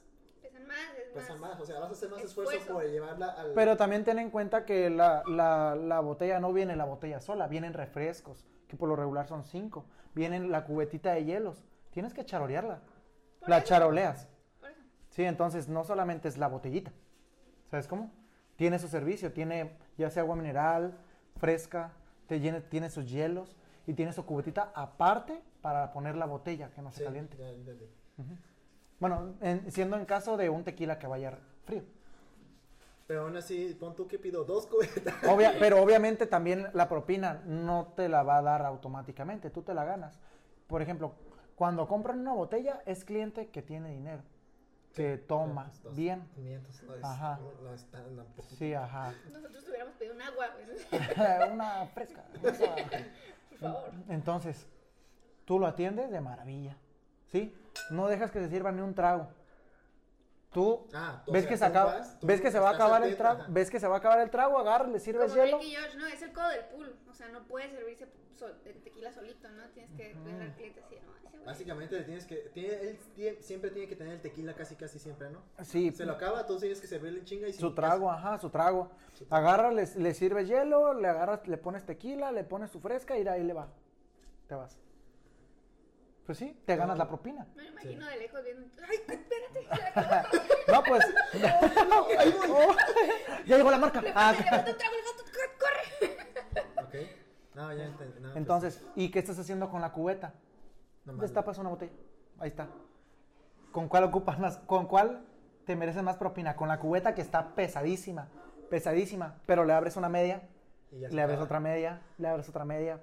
[0.52, 1.52] Pesan más, es pesan más.
[1.52, 1.60] más.
[1.62, 2.52] O sea, vas a hacer más esfuerzo.
[2.54, 3.54] esfuerzo por llevarla al.
[3.54, 7.48] Pero también ten en cuenta que la, la, la botella no viene la botella sola,
[7.48, 9.86] vienen refrescos, que por lo regular son 5.
[10.14, 11.64] Vienen la cubetita de hielos.
[11.92, 12.82] Tienes que charolearla.
[13.40, 13.68] Por La eso.
[13.68, 14.28] charoleas.
[14.60, 14.82] Por eso.
[15.10, 16.92] Sí, entonces no solamente es la botellita.
[17.70, 18.12] ¿Sabes cómo?
[18.56, 20.98] Tiene su servicio, tiene ya sea agua mineral,
[21.38, 21.92] fresca,
[22.28, 23.56] te llene- tiene sus hielos
[23.86, 27.36] y tiene su cubetita aparte para poner la botella que no se Sí, caliente.
[27.38, 27.86] ya entendí.
[29.08, 31.84] Bueno, en- siendo en caso de un tequila que vaya frío.
[33.06, 35.14] Pero aún así, pon tú que pido dos cubetas.
[35.26, 39.76] Obvia- pero obviamente también la propina no te la va a dar automáticamente, tú te
[39.76, 40.20] la ganas.
[40.66, 41.14] Por ejemplo,
[41.56, 44.24] cuando compran una botella es cliente que tiene dinero,
[44.96, 46.28] que toma Pues, dos, bien.
[46.34, 47.40] 500, no es, Ajá.
[47.62, 48.56] no es tan- tan poquito.
[48.56, 49.14] Sí, ajá.
[49.32, 51.52] Nosotros hubiéramos pedido un agua, güey.
[51.54, 52.24] una fresca.
[52.42, 53.92] por favor.
[54.10, 54.66] Entonces,
[55.46, 56.76] tú lo atiendes de maravilla,
[57.32, 57.54] ¿sí?
[57.92, 59.28] No dejas que se sirva ni un trago.
[60.52, 62.74] Tú Ah, o ves sea, que se acaba, vas, tú ves que se va a
[62.74, 63.52] acabar el trago, ajá.
[63.52, 65.58] ves que se va a acabar el trago, agarras, le sirves Como hielo.
[65.60, 66.96] Ricky George, no, es el codo del pool.
[67.10, 68.08] O sea, no puede servirse
[68.38, 69.64] sol- tequila solito, ¿no?
[69.74, 71.46] Tienes que ver al cliente así, ¿no?
[71.46, 72.36] Básicamente le tienes que.
[72.54, 75.42] Tiene, él tie- siempre tiene que tener el tequila casi casi siempre, ¿no?
[75.64, 78.50] Sí, Se lo acaba, tú tienes que servirle en chinga y su trago, ajá, su
[78.50, 78.90] trago.
[79.30, 83.24] Agarras, le, le sirves hielo, le agarras, le pones tequila, le pones su fresca y
[83.26, 83.68] de ahí le va.
[84.48, 84.78] Te vas.
[86.26, 87.46] Pues sí, te ganas la propina.
[87.56, 88.68] Me lo imagino de lejos viendo.
[88.90, 89.68] ¡Ay, espérate!
[89.70, 90.28] La acabó.
[90.68, 91.06] No, pues.
[92.50, 92.76] Oh,
[93.46, 94.02] ya llegó la marca.
[94.02, 94.96] Le Ah, le un trago,
[95.60, 96.18] ¡corre!
[96.84, 96.96] Ok.
[97.54, 98.16] No, ya entendí.
[98.20, 100.34] no, pues, Entonces, ¿y qué estás haciendo con la cubeta?
[101.06, 101.94] nomás Destapas una botella.
[102.40, 102.68] Ahí está.
[103.72, 104.58] ¿Con cuál ocupas más?
[104.58, 105.24] ¿Con cuál
[105.66, 106.56] te mereces más propina?
[106.56, 108.28] Con la cubeta que está pesadísima,
[108.70, 110.42] pesadísima, pero le abres una media,
[110.92, 111.46] Y ya se le abres acaba.
[111.46, 113.00] otra media, le abres otra media.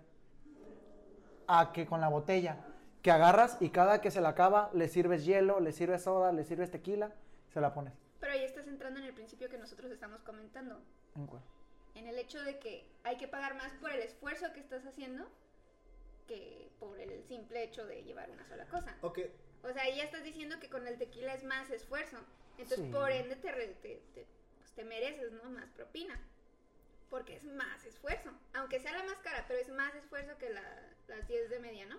[1.46, 2.56] A que con la botella,
[3.02, 6.44] que agarras y cada que se la acaba, le sirves hielo, le sirves soda, le
[6.44, 7.12] sirves tequila,
[7.52, 7.92] se la pones.
[8.20, 10.80] Pero ahí estás entrando en el principio que nosotros estamos comentando.
[11.16, 11.42] ¿En cuál?
[11.94, 15.26] En el hecho de que hay que pagar más por el esfuerzo que estás haciendo
[16.28, 18.94] que por el simple hecho de llevar una sola cosa.
[19.02, 19.18] Ok.
[19.64, 22.18] O sea, ahí ya estás diciendo que con el tequila es más esfuerzo.
[22.58, 22.92] Entonces, Sí.
[22.92, 24.26] por ende, te, re- te, te-
[24.58, 25.50] pues, te mereces, ¿no?
[25.50, 26.18] Más propina.
[27.10, 28.30] Porque es más esfuerzo.
[28.54, 31.84] Aunque sea la más cara, pero es más esfuerzo que la- las 10 de media,
[31.86, 31.98] ¿no?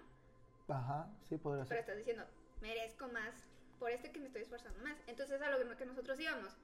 [0.67, 1.80] Ajá, sí, podría Pero ser.
[1.80, 2.26] estás diciendo,
[2.62, 3.34] merezco más
[3.80, 4.97] por este que me estoy esforzando más.
[5.08, 6.56] Entonces, a lo que- que nosotros íbamos.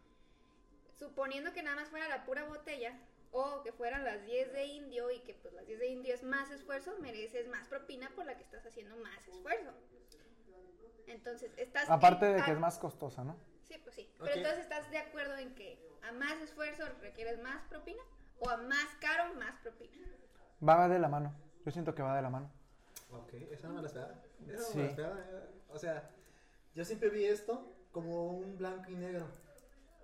[0.97, 2.97] Suponiendo que nada más fuera la pura botella,
[3.31, 6.23] o que fueran las 10 de indio y que pues las 10 de indio es
[6.23, 9.71] más esfuerzo, mereces más propina por la que estás haciendo más esfuerzo.
[11.07, 11.89] Entonces, estás...
[11.89, 13.35] Aparte en- de que es más costosa, ¿no?
[13.63, 14.11] Sí, pues sí.
[14.17, 18.01] Pero entonces, ¿estás de acuerdo en que a más esfuerzo requieres más propina?
[18.39, 19.95] ¿O a más caro, más propina?
[20.67, 21.35] Va de la mano.
[21.65, 22.51] Yo siento que va de la mano.
[23.11, 24.21] Ok, esa no me la esperaba.
[24.47, 24.77] Esa no Sí.
[24.77, 25.25] me la esperaba.
[25.69, 26.09] O sea,
[26.75, 29.25] yo siempre vi esto como un blanco y negro.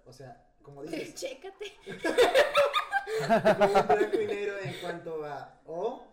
[0.06, 1.74] O sea, como dices, Chécate.
[3.58, 6.04] como un blanco y negro en cuanto a o,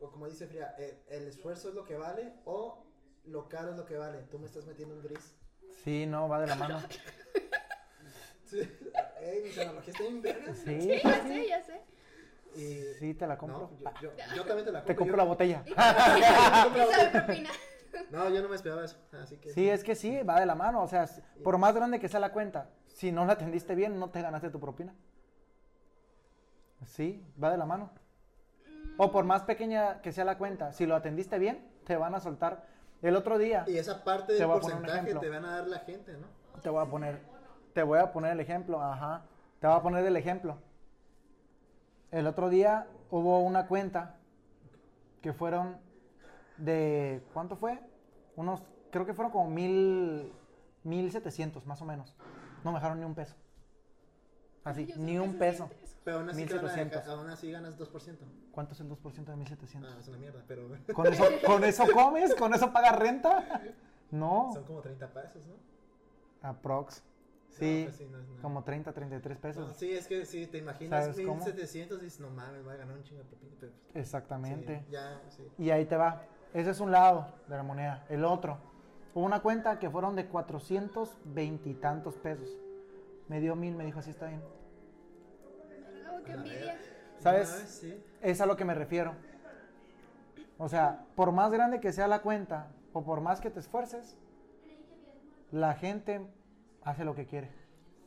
[0.00, 2.84] o como dice Fría, eh, el esfuerzo es lo que vale o
[3.24, 4.22] lo caro es lo que vale.
[4.30, 5.34] Tú me estás metiendo un gris.
[5.84, 6.82] Sí, no, va de la mano.
[8.44, 8.58] Sí.
[9.20, 10.56] Ey, mis analogías están bien vergas.
[10.64, 11.80] Sí, Sí, ya sé, ya sé.
[12.56, 13.70] Y- Sí, te la compro.
[13.80, 14.84] No, yo, yo, yo también te la compro.
[14.86, 15.64] Te compro yo- la botella.
[18.10, 18.96] No, yo no me esperaba eso.
[19.20, 19.52] Así que.
[19.52, 20.82] Sí, es que sí, va de la mano.
[20.82, 21.08] O sea,
[21.42, 24.48] por más grande que sea la cuenta, si no la atendiste bien, no te ganaste
[24.50, 24.94] tu propina.
[26.86, 27.90] Sí, va de la mano.
[28.96, 32.20] O por más pequeña que sea la cuenta, si lo atendiste bien, te van a
[32.20, 32.64] soltar.
[33.02, 36.12] El otro día, Y esa parte Te del porcentaje te van a dar la gente,
[36.12, 36.26] ¿no?
[36.60, 37.18] te voy a poner,
[37.72, 39.22] te voy a poner el ejemplo, ajá.
[39.58, 40.58] Te voy a poner el ejemplo.
[42.10, 44.16] El otro día hubo una cuenta
[45.22, 45.76] que fueron
[46.56, 47.78] de, ¿cuánto fue?
[48.36, 50.32] Unos, creo que fueron como mil,
[50.82, 52.14] mil setecientos más o menos.
[52.64, 53.34] No me dejaron ni un peso.
[54.64, 55.70] Así, ni un peso.
[56.04, 57.02] Pero aún así, te van a 1700.
[57.04, 58.18] dejar- aún así ganas 2%.
[58.52, 59.92] ¿Cuánto es el 2% de 1700?
[59.92, 62.34] Ah, es una mierda, pero ¿Con eso, ¿Con eso comes?
[62.34, 63.62] ¿Con eso pagas renta?
[64.10, 64.50] No.
[64.52, 65.54] son como 30 pesos, ¿no?
[66.48, 67.02] Aprox.
[67.50, 68.42] Sí, pues sí, no es nada.
[68.42, 69.68] como 30, 33 pesos.
[69.68, 71.36] No, sí, es que sí, te imaginas ¿Sabes cómo?
[71.36, 73.52] 1700 y dices, no mames, voy a ganar un chingo de propina.
[73.60, 74.80] Pero, pues, Exactamente.
[74.86, 75.48] sí, ya, sí.
[75.58, 76.22] Y ahí te va.
[76.54, 78.04] Ese es un lado de la moneda.
[78.08, 78.58] El otro.
[79.14, 82.48] Hubo una cuenta que fueron de 420 y tantos pesos.
[83.28, 84.42] Me dio mil, me dijo, así está bien.
[86.24, 86.78] Qué envidia.
[87.18, 87.48] ¿Sabes?
[87.48, 88.02] Sí.
[88.22, 89.14] Es a lo que me refiero.
[90.58, 94.16] O sea, por más grande que sea la cuenta, o por más que te esfuerces,
[95.50, 96.26] la gente
[96.84, 97.50] hace lo que quiere.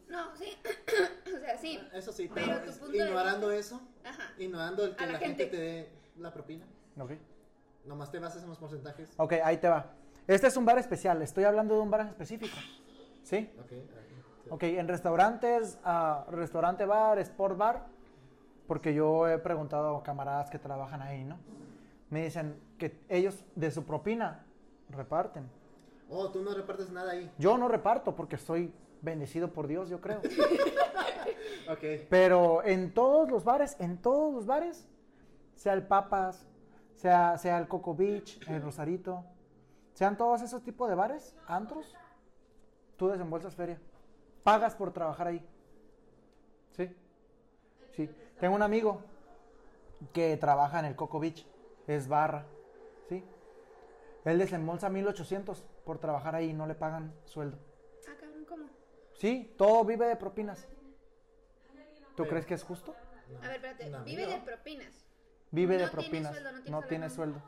[0.09, 0.45] No, sí.
[1.35, 1.79] o sea, sí.
[1.93, 4.31] Eso sí, Pero pero, tu es- punto de ignorando eso, Ajá.
[4.37, 5.43] ignorando el que A la la, gente.
[5.43, 5.57] gente.
[5.57, 6.65] te dé la propina,
[6.99, 7.11] ¿Ok?
[7.85, 9.09] nomás te basas en los porcentajes.
[9.17, 9.87] Ok, ahí te va.
[10.27, 11.21] Este es un bar especial.
[11.21, 12.55] Estoy hablando de un bar en específico.
[13.23, 13.49] ¿Sí?
[13.59, 14.51] Ok, ok.
[14.51, 17.85] Ok, en restaurantes, ah, restaurante bar, sport bar,
[18.67, 21.39] porque yo he preguntado a camaradas que trabajan ahí, ¿no?
[22.09, 24.45] Me dicen que ellos de su propina
[24.89, 25.49] reparten.
[26.15, 27.31] Oh, tú no repartes nada ahí.
[27.39, 28.71] Yo no reparto porque estoy
[29.01, 30.21] bendecido por Dios, yo creo.
[32.09, 34.87] Pero en todos los bares, en todos los bares,
[35.55, 36.45] sea el Papas,
[36.93, 39.25] sea, sea el Coco Beach, el Rosarito,
[39.93, 41.95] sean todos esos tipos de bares, antros,
[42.95, 43.81] tú desembolsas feria.
[44.43, 45.43] Pagas por trabajar ahí.
[46.71, 46.95] ¿Sí?
[47.95, 48.09] Sí.
[48.39, 49.01] Tengo un amigo
[50.11, 51.47] que trabaja en el Coco Beach,
[51.87, 52.45] es barra,
[53.09, 53.23] ¿sí?
[54.25, 57.57] Él desembolsa 1800 por trabajar ahí y no le pagan sueldo.
[58.09, 58.69] Ah, cabrón, ¿cómo?
[59.13, 60.67] Sí, todo vive de propinas.
[62.15, 62.93] ¿Tú crees que es justo?
[63.41, 63.89] A ver, espérate.
[63.89, 64.31] No, Vive no.
[64.31, 65.05] de propinas.
[65.51, 66.31] Vive de No tiene propinas.
[66.33, 66.89] sueldo, no tiene no salario.
[66.89, 67.41] tiene sueldo.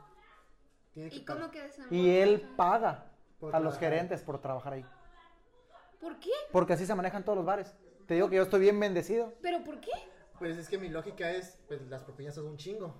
[0.92, 1.70] Tiene que ¿Y cómo que?
[1.90, 4.86] Y él paga Por a los gerentes por trabajar ahí.
[6.00, 6.30] ¿Por qué?
[6.52, 7.76] Porque así se manejan todos los bares.
[8.06, 9.34] Te digo que yo estoy bien bendecido.
[9.42, 9.90] ¿Pero por qué?
[10.38, 12.94] Pues es que mi lógica es, pues las propinas son un chingo.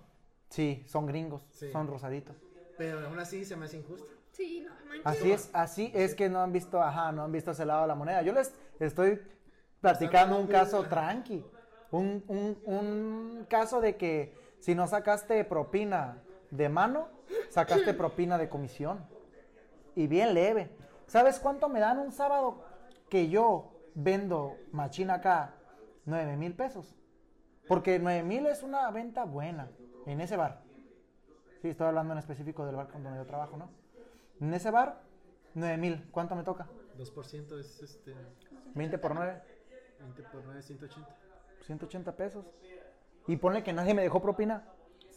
[0.50, 1.70] Sí, son gringos, Sí.
[1.72, 2.36] son rosaditos.
[2.78, 4.10] Pero aún así se me hace injusto.
[4.36, 5.06] Sí, no manches.
[5.06, 7.88] Así es, así es que no han visto, ajá, no han visto ese lado de
[7.88, 8.20] la moneda.
[8.20, 9.22] Yo les estoy
[9.80, 11.42] platicando un caso tranqui.
[11.90, 17.08] Un, un, un caso de que si no sacaste propina de mano,
[17.48, 19.06] sacaste propina de comisión.
[19.94, 20.70] Y bien leve.
[21.06, 22.62] ¿Sabes cuánto me dan un sábado
[23.08, 25.54] que yo vendo machina acá?
[26.04, 26.94] 9 mil pesos.
[27.66, 29.70] Porque 9 mil es una venta buena
[30.04, 30.60] en ese bar.
[31.62, 33.85] Sí, estoy hablando en específico del bar con donde yo trabajo, ¿no?
[34.40, 35.02] En ese bar,
[35.54, 36.08] 9 mil.
[36.10, 36.68] ¿Cuánto me toca?
[36.98, 38.14] 2% es este
[38.74, 39.42] 20 por 9,
[40.00, 41.16] 20 por 9, 180.
[41.66, 42.44] 180 pesos.
[43.26, 44.64] Y ponle que nadie me dejó propina.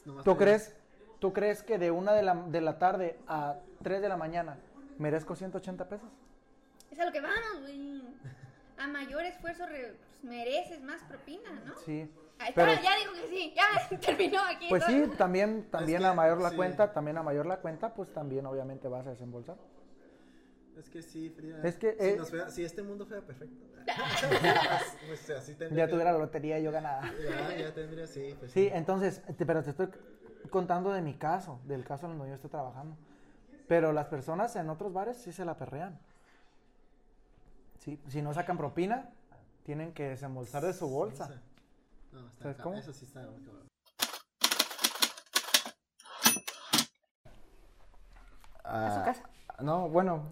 [0.05, 0.75] Nomás ¿Tú crees,
[1.19, 4.57] ¿Tú crees que de una de la, de la tarde a 3 de la mañana
[4.97, 6.09] merezco 180 pesos?
[6.89, 8.03] Es a lo que vamos, güey.
[8.79, 11.75] A mayor esfuerzo re- pues, mereces más propina, ¿no?
[11.85, 12.09] Sí.
[12.39, 13.53] Ahí Pero, está, ya digo que sí.
[13.55, 14.67] Ya terminó aquí.
[14.69, 14.95] pues todo.
[14.95, 16.55] sí, también, también que, a mayor la sí.
[16.55, 19.57] cuenta, también a mayor la cuenta, pues también obviamente vas a desembolsar.
[20.77, 21.59] Es que sí, Frida.
[21.63, 23.65] Es que, si, eh, nos fuera- si este mundo fuera perfecto.
[25.07, 25.83] pues así tendría.
[25.83, 27.11] Ya que- tuviera la lotería y yo ganada.
[27.21, 28.33] Ya, ya tendría, sí.
[28.39, 29.89] Pues, Sí, entonces, te- pero te estoy
[30.49, 32.95] contando de mi caso, del caso en donde yo estoy trabajando.
[33.67, 35.99] Pero las personas en otros bares sí se la perrean.
[37.79, 39.09] Sí, si no sacan propina,
[39.63, 41.41] tienen que desembolsar de su bolsa.
[42.11, 42.77] No, está ¿Sabes cab- cómo?
[42.77, 43.67] Eso sí está muy cabrón.
[48.63, 49.23] A su casa.
[49.61, 50.29] No, bueno,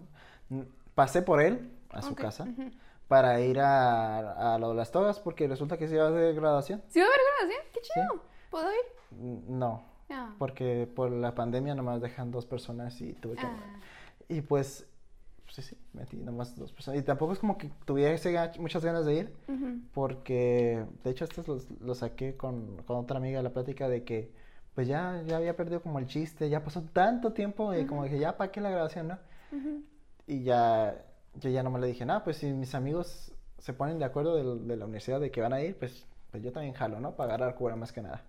[0.94, 2.70] pasé por él a su casa ujú.
[3.08, 6.82] para ir a, a lo de las togas porque resulta que se iba de graduación.
[6.88, 7.72] ¿Sí va a haber graduación?
[7.72, 8.24] Qué chido.
[8.50, 9.18] ¿Puedo ir?
[9.20, 10.34] N- No, Ah.
[10.38, 13.44] porque por la pandemia nomás dejan dos personas y tuve que...
[13.44, 13.80] Ah.
[14.28, 14.86] Y pues,
[15.50, 17.00] sí, sí, metí nomás dos personas.
[17.00, 19.32] Y tampoco es como que tuviese ga- muchas ganas de ir,
[19.94, 24.04] porque de hecho estos los, los saqué con, con otra amiga de la plática de
[24.04, 24.30] que
[24.74, 28.18] pues ya, ya había perdido como el chiste, ya pasó tanto tiempo y como dije,
[28.18, 29.18] ya para qué la grabación, ¿no?
[30.26, 31.04] Y ya,
[31.40, 34.76] yo ya nomás le dije, nada, pues si mis amigos se ponen de acuerdo de,
[34.76, 37.16] la universidad de que van a ir, pues, pues yo también jalo, ¿no?
[37.16, 38.22] Para agarrar cura más que nada.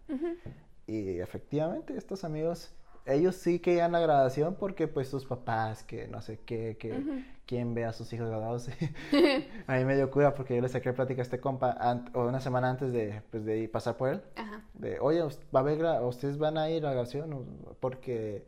[0.87, 2.71] Y efectivamente, estos amigos,
[3.13, 6.99] ellos sí que iban a graduación porque pues sus papás, que no sé qué, que
[6.99, 7.23] Ujú.
[7.45, 8.69] quién ve a sus hijos graduados.
[9.67, 11.77] a mí me dio cuida porque yo le saqué plática a este compa
[12.13, 14.21] o una semana antes de, pues, de pasar por él.
[14.35, 14.63] Ajá.
[14.73, 17.45] De, oye, va a haber ustedes van a ir a la graduación
[17.79, 18.45] porque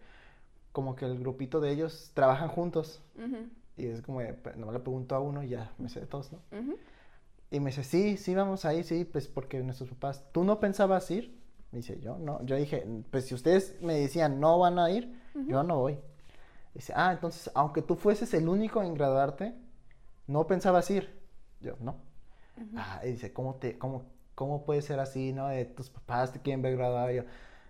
[0.72, 3.02] como que el grupito de ellos trabajan juntos.
[3.16, 3.48] Ujú.
[3.78, 6.32] Y es como, pues, nomás le pregunto a uno y ya me sé de todos,
[6.32, 6.40] ¿no?
[6.58, 6.78] Ujú.
[7.50, 10.60] Y me dice, sí, sí, vamos a ir, sí, pues porque nuestros papás, ¿tú no
[10.60, 11.41] pensabas ir?
[11.72, 15.18] Me dice, yo no, yo dije, pues si ustedes me decían no van a ir,
[15.48, 16.00] yo no voy.
[16.74, 19.54] Dice, ah, entonces, aunque tú fueses el único en graduarte,
[20.28, 21.18] ¿no pensabas ir?
[21.60, 21.98] Yo, no.
[22.76, 24.06] Ah, y dice, ¿cómo, te, cómo,
[24.36, 25.48] ¿cómo puede ser así, no?
[25.48, 27.12] De tus papás te quieren ver graduado.
[27.12, 27.24] Y yo,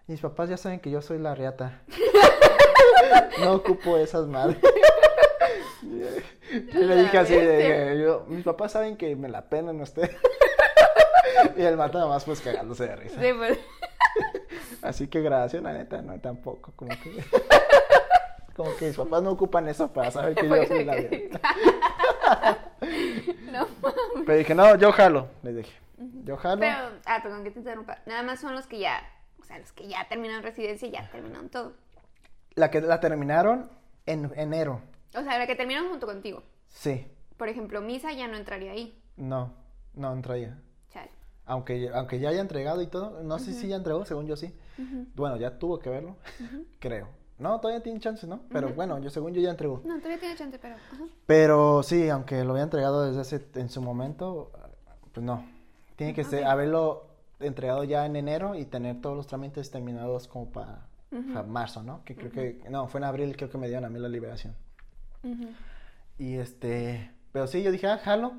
[0.08, 1.82] mis papás ya saben que yo soy la riata.
[3.40, 4.58] no ocupo esas madres.
[6.52, 10.12] Y le dije así, de, yo, mis papás saben que me la penan usted.
[11.58, 13.22] y el mata nomás pues cagándose de risa.
[13.22, 13.58] Sí, pues.
[14.82, 17.24] Así que gracias, la neta, no tampoco, como que...
[18.56, 20.96] como que mis papás no ocupan eso para saber que yo soy la
[23.52, 24.26] no mames.
[24.26, 25.72] Pero dije, no, yo jalo, le dije.
[26.24, 26.60] Yo jalo.
[26.60, 28.00] Pero, ah, perdón que te interrumpa.
[28.06, 29.02] Nada más son los que ya,
[29.40, 31.74] o sea, los que ya terminaron residencia y ya terminaron todo.
[32.56, 33.70] La que la terminaron
[34.06, 34.82] en enero.
[35.16, 36.44] O sea, la que terminaron junto contigo.
[36.70, 37.08] Sí.
[37.38, 39.02] Por ejemplo, Misa ya no entraría ahí.
[39.18, 39.54] No,
[39.94, 40.58] no entraría.
[40.90, 41.12] Chale.
[41.52, 44.56] Aunque, aunque ya haya entregado y todo, no sé si ya entregó, según yo sí.
[45.16, 46.16] Bueno, ya tuvo que verlo,
[46.80, 47.10] creo.
[47.40, 48.44] No, todavía tiene chances, ¿no?
[48.50, 49.82] Pero bueno, yo según yo ya entregó.
[49.84, 50.78] No, todavía tiene chance, pero.
[51.26, 54.54] Pero sí, aunque lo había entregado desde hace, en su momento,
[55.12, 55.46] pues no.
[55.98, 57.08] Tiene que ser, haberlo
[57.42, 60.88] entregado ya en enero y tener todos los trámites terminados como para
[61.48, 62.06] marzo, ¿no?
[62.06, 64.56] Que creo que, no, fue en abril creo que me dieron a mí la liberación.
[66.18, 68.36] Y este, pero sí, yo dije, ah, jalo.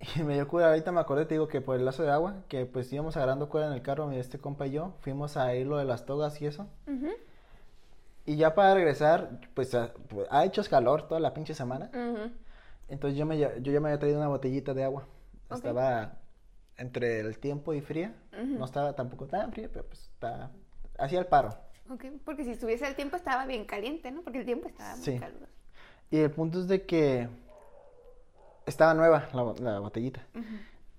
[0.00, 2.36] Y me dio cura, ahorita me acordé, te digo que por el lazo de agua,
[2.48, 5.66] que pues íbamos agarrando cuerda en el carro, este compa y yo, fuimos a ir
[5.66, 6.66] lo de las togas y eso.
[6.86, 7.08] Ujú.
[8.26, 11.90] Y ya para regresar, pues ha, pues, ha hecho calor toda la pinche semana.
[12.88, 15.06] Entonces yo, me, yo ya me había traído una botellita de agua.
[15.50, 16.12] Estaba
[16.76, 18.14] entre el tiempo y fría.
[18.44, 20.50] No estaba tampoco tan fría, pero pues está,
[20.98, 21.50] hacía el paro.
[21.90, 24.22] Ok, porque si estuviese el tiempo estaba bien caliente, ¿no?
[24.22, 25.18] Porque el tiempo estaba muy Sí.
[25.18, 25.52] caluroso.
[26.10, 27.28] Y el punto es de que
[28.66, 30.26] estaba nueva la, la botellita.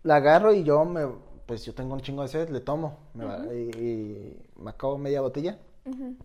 [0.03, 1.07] La agarro y yo me,
[1.45, 2.97] pues yo tengo un chingo de sed, le tomo.
[3.13, 5.59] me va- y, y me acabo media botella.
[5.85, 6.15] Ujú.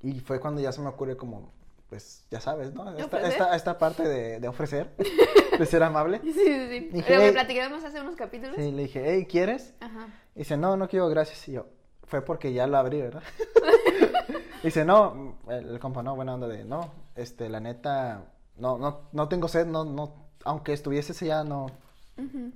[0.00, 1.50] Y fue cuando ya se me ocurre como,
[1.88, 2.96] pues ya sabes, ¿no?
[2.96, 4.94] Esta, esta, esta parte de, de ofrecer,
[5.58, 6.20] de ser amable.
[6.22, 6.80] Sí, sí, sí.
[6.92, 7.32] Dije, que "Ey".
[7.32, 8.56] platicamos hace unos capítulos.
[8.56, 9.74] Sí, le dije, hey, ¿quieres?
[9.80, 10.06] Ajá.
[10.34, 11.48] Y dice, no, no quiero, gracias.
[11.48, 11.66] Y yo,
[12.04, 13.22] fue porque ya lo abrí, ¿verdad?
[14.62, 18.24] dice, no, el, el compa, no, buena onda de, no, este, la neta,
[18.56, 21.66] no, no, no tengo sed, no, no, aunque estuviese sellada, no,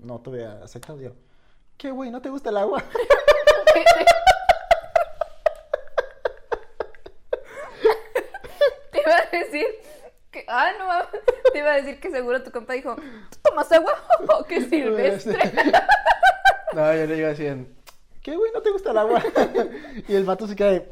[0.00, 1.00] no te hubiera aceptado.
[1.00, 1.12] Yo,
[1.76, 2.82] ¿qué, güey, no te gusta el agua?
[8.92, 9.66] Te iba a decir
[10.30, 10.44] que.
[10.48, 11.20] Ah, no.
[11.52, 13.92] Te iba a decir que seguro tu compa dijo: ¿Tú tomas agua?
[14.28, 15.38] ¡Oh, qué silvestre!
[16.74, 17.74] no, yo le digo así, en,
[18.22, 19.22] ¿qué, güey, no te gusta el agua?
[20.08, 20.88] y el vato se queda de,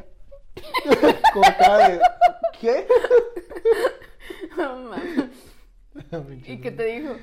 [1.33, 2.01] con cara de,
[2.61, 2.87] ¿qué?
[4.57, 7.15] No ¿Y qué te dijo?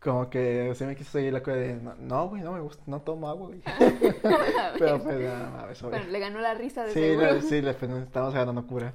[0.00, 2.82] Como que se me quiso seguir la cosa de, no, no, güey, no me gusta,
[2.86, 3.62] no tomo agua, güey.
[4.78, 5.90] Pero pues, nada más, obvio.
[5.98, 8.94] Bueno, le ganó la risa de Sí, le- sí, le, pues, estábamos agarrando cura.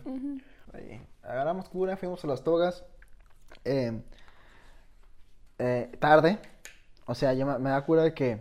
[0.74, 2.86] Ahí, agarramos cura, fuimos a las togas.
[3.66, 4.02] eh,
[5.60, 6.39] eh, tarde.
[7.06, 8.38] O sea, yo me, me da cura de que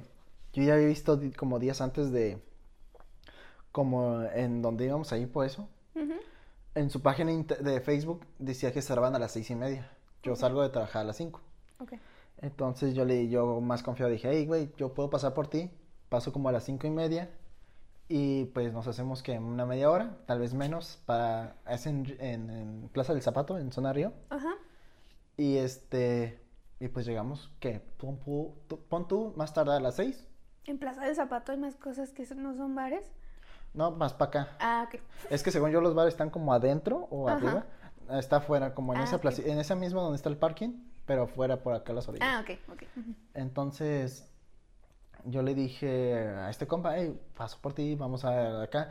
[0.52, 2.38] yo ya había visto como días antes de.
[3.72, 5.68] Como en donde íbamos a ir por eso.
[6.74, 9.90] En su página de Facebook decía que cerraban a las seis y media.
[10.22, 11.40] Yo salgo de trabajar a las cinco.
[11.78, 11.94] Ok.
[12.38, 15.70] Entonces yo le yo más confiado dije, hey, güey, yo puedo pasar por ti.
[16.08, 17.30] Paso como a las cinco y media.
[18.08, 22.50] Y pues nos hacemos que una media hora, tal vez menos, para es en, en-
[22.50, 24.12] en Plaza del Zapato, en Zona Río.
[24.30, 24.50] Ajá.
[25.36, 26.40] Y este,
[26.80, 27.80] y pues llegamos, ¿qué?
[27.98, 28.18] Pon,
[28.66, 30.26] tú- pon tú más tarde a las seis.
[30.64, 33.06] En Plaza del Zapato hay más cosas que no son bares.
[33.74, 34.56] No, más para acá.
[34.58, 35.00] Ah, ok.
[35.30, 37.36] Es que según yo los bares están como adentro o Ajá.
[37.36, 37.66] arriba.
[38.18, 39.22] Está afuera, como en Ah, esa ok.
[39.22, 40.70] plaza, en esa misma donde está el parking,
[41.06, 42.28] pero fuera por acá a las orillas.
[42.28, 42.82] Ah, ok, ok.
[43.34, 44.28] Entonces,
[45.24, 48.90] yo le dije a este compa, hey, paso por ti, vamos a acá.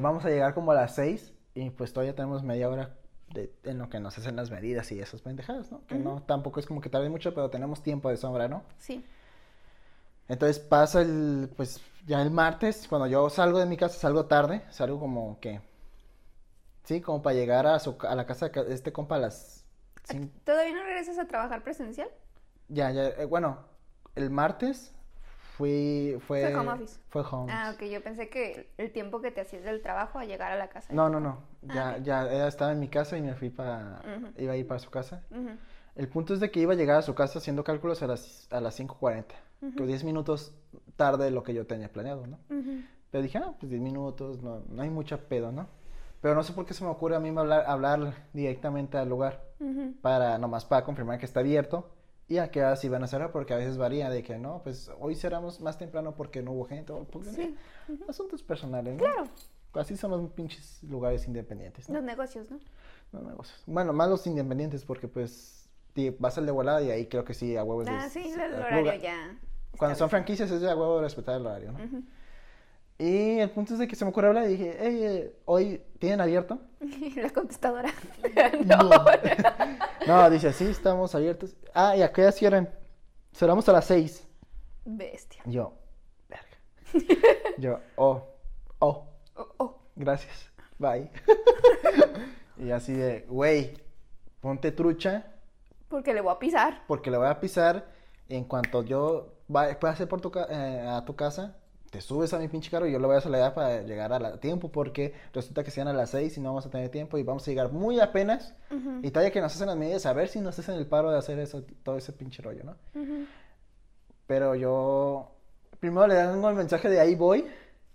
[0.00, 2.96] Vamos a llegar como a las seis y pues todavía tenemos media hora
[3.32, 5.86] de, en lo que nos hacen las medidas y esas pendejadas, ¿no?
[5.86, 8.64] Que no, tampoco es como que tarde mucho, pero tenemos tiempo de sobra, ¿no?
[8.78, 9.04] Sí.
[10.28, 14.62] Entonces pasa el, pues ya el martes, cuando yo salgo de mi casa, salgo tarde,
[14.70, 15.60] salgo como que,
[16.86, 19.64] sí, como para llegar a, su, a la casa de este compa a las
[20.08, 22.08] cin- ¿Todavía no regresas a trabajar presencial?
[22.68, 23.58] Ya, ya, eh, bueno,
[24.14, 24.94] el martes
[25.56, 26.42] fui, fue...
[26.42, 27.00] Fue home office.
[27.08, 27.82] Fue home Ah, ok.
[27.84, 30.92] Yo pensé que el tiempo que te hacías del trabajo a llegar a la casa.
[30.92, 34.00] No, no, no, Ah, ya, ya, ella estaba en mi casa y me fui para,
[34.36, 35.22] iba a ir para su casa.
[35.94, 38.46] El punto es de que iba a llegar a su casa haciendo cálculos a las,
[38.52, 39.24] a las 5.40,
[39.76, 40.54] que 10 minutos
[40.96, 42.38] tarde de lo que yo tenía planeado, ¿no?
[43.10, 45.66] Pero dije, ah, pues 10 minutos, no, no hay mucha pedo, ¿no?
[46.26, 49.44] Pero no sé por qué se me ocurre a mí hablar, hablar directamente al lugar,
[49.60, 49.94] Ujú.
[50.02, 51.88] para, nomás para confirmar que está abierto
[52.26, 54.90] y a qué horas iban a cerrar, porque a veces varía de que, no, pues
[54.98, 57.54] hoy cerramos más temprano porque no hubo gente, o porque Sí.
[58.08, 59.04] asuntos personales, ¿no?
[59.04, 59.28] Claro.
[59.74, 61.94] Así son los pinches lugares independientes, ¿no?
[61.94, 62.58] Los negocios, ¿no?
[63.12, 63.62] Los negocios.
[63.66, 65.68] Bueno, más los independientes porque pues
[66.18, 67.82] vas al de volada y ahí creo que sí, a huevo.
[67.82, 69.38] es de- Ah, sí, el horario lugar- ya.
[69.78, 71.78] Cuando son franquicias es de a huevo respetar el horario, ¿no?
[72.98, 75.82] Y el punto es de que se me ocurrió hablar y dije, hey, eh, ¿hoy
[75.98, 76.58] tienen abierto?
[77.16, 77.92] La contestadora.
[78.64, 78.76] No.
[78.78, 79.04] no.
[80.06, 81.54] No, dice, sí, estamos abiertos.
[81.74, 82.70] Ah, ¿y a qué hora cierran?
[83.34, 84.26] Cerramos a las seis.
[84.84, 85.42] Bestia.
[85.44, 85.74] Yo,
[86.28, 87.06] verga.
[87.58, 88.22] Yo, oh,
[88.78, 89.78] oh, Oh, oh.
[89.96, 91.10] gracias, bye.
[92.56, 93.74] y así de, güey,
[94.40, 95.26] ponte trucha
[95.88, 96.84] Porque le voy a pisar.
[96.86, 97.84] porque le voy a pisar.
[98.28, 101.56] En cuanto yo va- pase por tu eh, a tu casa,
[101.96, 104.18] te subes a mi pinche carro y yo lo voy a acelerar para llegar a
[104.18, 107.16] la- tiempo porque resulta que sean a las seis y no vamos a tener tiempo
[107.16, 108.54] y vamos a llegar muy apenas.
[108.70, 109.00] Ujú.
[109.02, 111.16] Y todavía que nos hacen las medidas, a ver si nos hacen el paro de
[111.18, 112.76] hacer eso, todo ese pinche rollo, ¿no?
[113.00, 113.24] Ujú.
[114.26, 115.30] Pero yo
[115.80, 117.46] primero le tengo el mensaje de ahí voy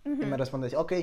[0.04, 0.26] y Ujú.
[0.26, 0.94] me responde, ok.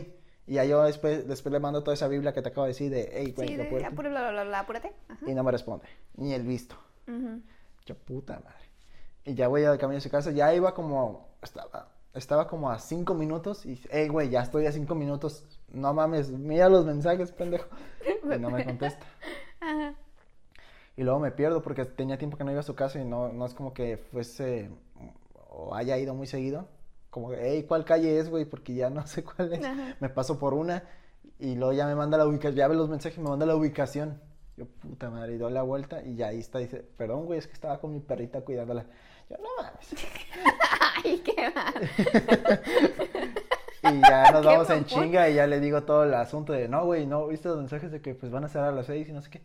[0.46, 2.90] Y ya yo después, después le mando toda esa Biblia que te acabo de decir
[2.90, 3.86] de, hey, güey, Sí, de, puedes-".
[3.86, 4.92] apure, bla, bla, bla, apúrate.
[5.26, 5.86] Y no me responde,
[6.16, 6.74] ni el visto.
[7.86, 8.66] Yo, puta madre.
[9.24, 12.78] Y ya voy al camino a su casa, ya iba como, estaba, estaba como a
[12.78, 15.44] cinco minutos y, hey, güey, ya estoy a cinco minutos.
[15.68, 17.68] No mames, mira los mensajes, pendejo.
[18.24, 19.06] Y no me contesta.
[19.60, 19.94] Ajá.
[20.96, 23.32] Y luego me pierdo porque tenía tiempo que no iba a su casa y no,
[23.32, 24.68] no es como que fuese
[25.48, 26.68] o haya ido muy seguido.
[27.10, 28.44] Como, hey, ¿cuál calle es, güey?
[28.44, 29.64] Porque ya no sé cuál es.
[29.64, 29.96] Ajá.
[30.00, 30.82] Me paso por una
[31.38, 33.54] y luego ya me manda la ubicación, ya ve los mensajes y me manda la
[33.54, 34.20] ubicación.
[34.56, 37.46] Yo, puta madre, y doy la vuelta y ya ahí está, dice, perdón, güey, es
[37.46, 38.86] que estaba con mi perrita cuidándola.
[39.30, 39.94] Yo, no mames.
[41.04, 41.90] Ay, qué mal.
[43.82, 46.84] Y ya nos vamos en chinga y ya le digo todo el asunto de, no,
[46.84, 49.12] güey, no, viste los mensajes de que pues van a cerrar a las seis y
[49.12, 49.42] no sé qué.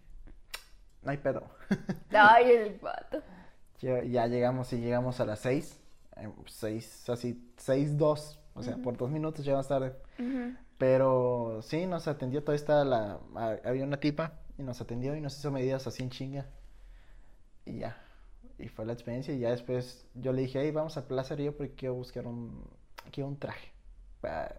[1.03, 1.43] No hay pedo.
[2.11, 3.21] Ay, el vato.
[3.81, 5.77] Ya, ya llegamos y llegamos a las 6,
[6.47, 9.93] seis, así, seis, dos, o sea, por dos minutos llegamos tarde.
[10.77, 15.21] Pero sí, nos atendió toda esta, la, ha- había una tipa y nos atendió y
[15.21, 16.45] nos hizo medidas así en chinga.
[17.65, 17.97] Y ya,
[18.63, 21.55] y fue la experiencia y ya después yo le dije, hey, vamos a Plaza Río
[21.55, 22.65] porque quiero buscar un,
[23.11, 23.71] quiero un traje
[24.21, 24.55] para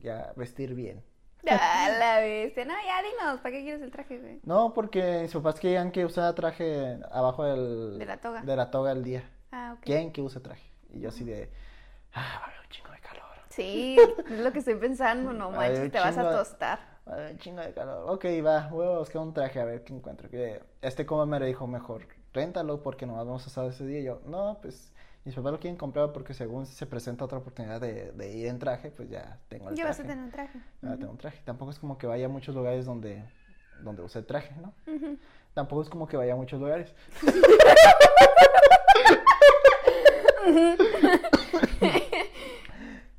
[0.00, 1.02] ya vestir bien.
[1.50, 2.64] Ah, la bestia.
[2.64, 4.40] No, ya dinos, ¿para qué quieres el traje, güey?
[4.44, 8.42] No, porque mis papás querían que usara traje abajo del, De la toga.
[8.42, 9.22] de la toga el día.
[9.52, 9.82] Ah, ok.
[9.84, 10.70] ¿Quién que use traje?
[10.90, 11.50] Y yo así de,
[12.12, 13.24] ah, va a haber un chingo de calor.
[13.48, 13.96] Sí,
[14.30, 16.78] es lo que estoy pensando, no manches, te vas a de- tostar.
[17.06, 18.10] Un chingo de calor.
[18.10, 20.28] Ok, va, voy a buscar un traje a ver qué encuentro.
[20.28, 22.06] Que este como me dijo mejor,
[22.38, 24.00] réntalo porque no vamos a estar ese día.
[24.00, 24.92] Y yo, no, pues
[25.24, 28.58] mis papás lo quieren comprar porque según se presenta otra oportunidad de, de ir en
[28.58, 29.88] traje, pues ya tengo el Ya traje.
[29.88, 30.58] vas a tener un traje.
[30.82, 31.40] Ya tengo un traje.
[31.44, 33.22] Tampoco es como que vaya a muchos lugares donde,
[33.82, 34.72] donde use traje, ¿no?
[35.54, 36.94] Tampoco es como que vaya a muchos lugares.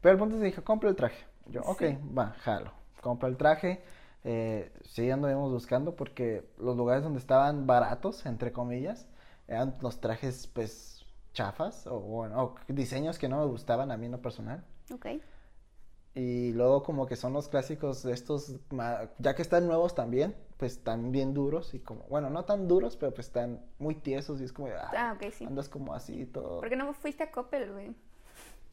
[0.01, 1.23] Pero el punto es que dije, compra el traje.
[1.47, 1.81] Yo, ok,
[2.17, 2.71] va, jalo.
[3.01, 3.81] Compra el traje.
[4.23, 9.07] Eh, sí, anduvimos buscando porque los lugares donde estaban baratos, entre comillas,
[9.47, 14.07] eran los trajes, pues, chafas o, bueno, o diseños que no me gustaban a mí
[14.07, 14.63] en lo personal.
[14.93, 15.07] Ok.
[16.15, 18.55] Y luego como que son los clásicos de estos,
[19.19, 22.97] ya que están nuevos también, pues están bien duros y como, bueno, no tan duros,
[22.97, 25.45] pero pues están muy tiesos y es como, ah, Ah, sí.
[25.45, 26.59] andas como así y todo.
[26.59, 27.95] ¿Por qué no fuiste a Coppel, güey?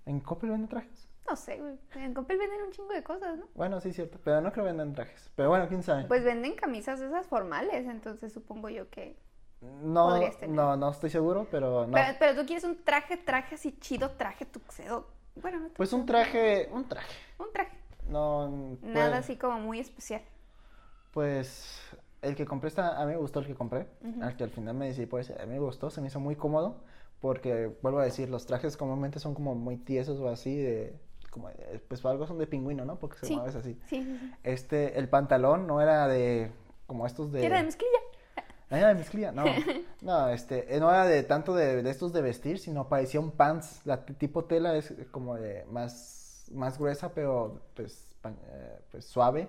[0.06, 1.05] ¿En Coppel venden trajes?
[1.28, 1.78] No sé, güey.
[1.94, 3.46] En Coppel venden un chingo de cosas, ¿no?
[3.54, 5.30] Bueno, sí, cierto, pero no creo que vendan trajes.
[5.34, 6.04] Pero bueno, quién sabe.
[6.04, 9.16] Pues venden camisas esas formales, entonces supongo yo que...
[9.60, 10.18] no,
[10.48, 11.92] no, no estoy seguro, pero no.
[11.92, 15.08] Pero, pero tú quieres un traje, traje así chido, traje tuxedo.
[15.36, 17.14] Bueno, no Pues un traje, un traje.
[17.38, 17.76] Un traje.
[18.08, 20.22] No, Nada así como muy especial.
[21.12, 21.80] Pues
[22.22, 23.86] el que compré está, a mí me gustó el que compré,
[24.20, 26.20] al que al final me decidí por ese, a mí me gustó, se me hizo
[26.20, 26.76] muy cómodo,
[27.20, 30.98] porque vuelvo a decir, los trajes comúnmente son como muy tiesos o así, de,
[31.36, 31.50] como,
[31.88, 32.98] pues algo son de pingüino, ¿no?
[32.98, 33.36] Porque se Sí.
[33.36, 33.78] mueves así.
[33.88, 34.20] Sí.
[34.42, 36.50] Este, el pantalón no era de,
[36.86, 37.44] como estos de...
[37.44, 37.98] ¿Era de mezclilla?
[38.68, 39.44] Ah, era de mezclilla, no,
[40.02, 43.30] no, este, eh, no era de tanto de, de estos de vestir, sino parecía un
[43.30, 49.48] pants, la tipo tela es como de más, más gruesa, pero pues, eh, pues suave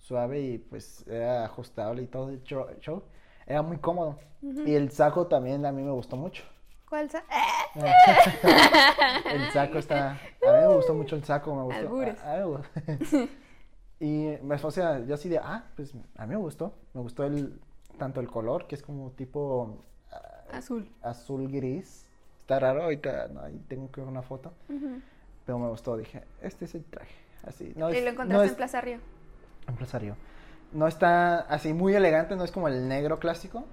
[0.00, 2.66] suave y pues era ajustable y todo el show.
[2.80, 3.02] show.
[3.46, 4.18] Era muy cómodo.
[4.40, 6.44] Y el saco también a mí me gustó mucho.
[6.88, 9.22] ¿Cuál sa- ¡Ah!
[9.32, 10.10] El saco está...
[10.12, 11.78] A mí me gustó mucho el saco, me gustó.
[11.80, 12.20] Albures.
[12.22, 12.54] A- a mí
[13.12, 13.28] me
[14.06, 16.72] y me, o sea, yo así de, ah, pues a mí me gustó.
[16.94, 17.60] Me gustó el
[17.98, 20.88] tanto el color, que es como tipo ah, Azul.
[21.02, 22.06] azul gris.
[22.40, 24.52] Está raro, ahorita no, ahí tengo que ver una foto.
[25.44, 27.14] Pero me gustó, dije, este es el traje.
[27.44, 27.72] Así.
[27.76, 28.98] No y es- lo no encontraste es- en Plaza Río.
[29.66, 30.16] Empresario.
[30.72, 33.64] No está así muy elegante, no es como el negro clásico,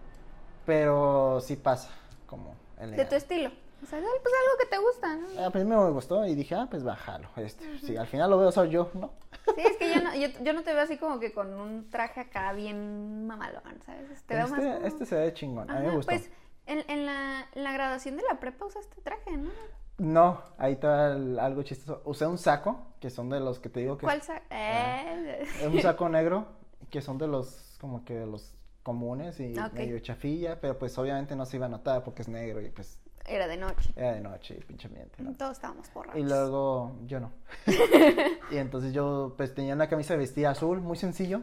[0.66, 1.90] pero sí pasa
[2.26, 3.50] como De tu estilo.
[3.84, 5.46] O sea, pues algo que te gusta, ¿no?
[5.46, 7.30] A mí me gustó y dije, ah, pues bájalo.
[7.36, 9.12] Este, Sí, al final lo veo soy yo, ¿no?
[9.56, 11.90] Sí, es que yo no, yo, yo no te veo así como que con un
[11.90, 14.24] traje acá bien mamalón, ¿sabes?
[14.24, 16.12] Te veo más Este, como- este se ve chingón, a mí me gustó.
[16.12, 16.32] Pues
[16.68, 19.52] En, en la, en la graduación de la prepa usaste traje, ¿no?
[19.98, 22.02] No, ahí está algo chistoso.
[22.06, 24.06] Usé un saco, que son de los que te digo que...
[24.06, 26.48] ¿Cuál sa- eh, Es un saco negro,
[26.90, 28.55] que son de los, como que de los
[28.90, 29.74] comunes y Ok.
[29.74, 33.00] medio chafilla, pero pues obviamente no se iba a notar porque es negro y pues
[33.26, 33.92] Era de noche.
[33.96, 35.34] era de noche y pinche ambiente, ¿no?
[35.34, 36.22] Todos estábamos borrachos.
[36.22, 37.32] Y luego yo no.
[38.52, 41.42] y entonces yo pues tenía una camisa de vestir azul, muy sencillo.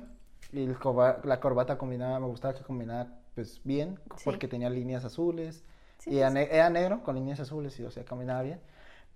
[0.52, 4.22] Y el corba- la corbata combinaba, me gustaba que combinara pues bien, Sí.
[4.24, 5.64] porque tenía líneas azules.
[5.98, 6.34] Sí, y era, sí.
[6.34, 8.60] ne- era negro con líneas azules y o sea, combinaba bien.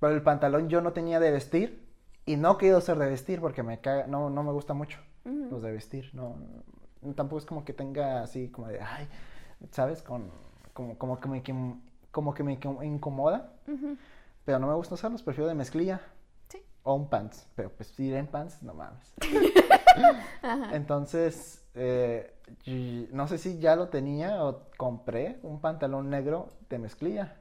[0.00, 1.86] Pero el pantalón yo no tenía de vestir
[2.24, 5.48] y no quiero ser de vestir porque me caga, no, no me gusta mucho Ujú.
[5.50, 6.10] los de vestir.
[6.12, 6.34] No-
[7.14, 9.08] tampoco es como que tenga así como de, ay,
[9.70, 10.02] ¿sabes?
[10.02, 10.30] Con,
[10.72, 11.80] como, como que me,
[12.10, 13.52] como que me incomoda.
[14.44, 16.00] Pero no me gusta usarlos, prefiero de mezclilla.
[16.48, 16.62] Sí.
[16.84, 17.48] O un pants.
[17.56, 19.12] Pero pues ir en pants, no mames.
[20.72, 22.32] Entonces, eh,
[23.12, 27.36] no sé si ya lo tenía o compré un pantalón negro de mezclilla.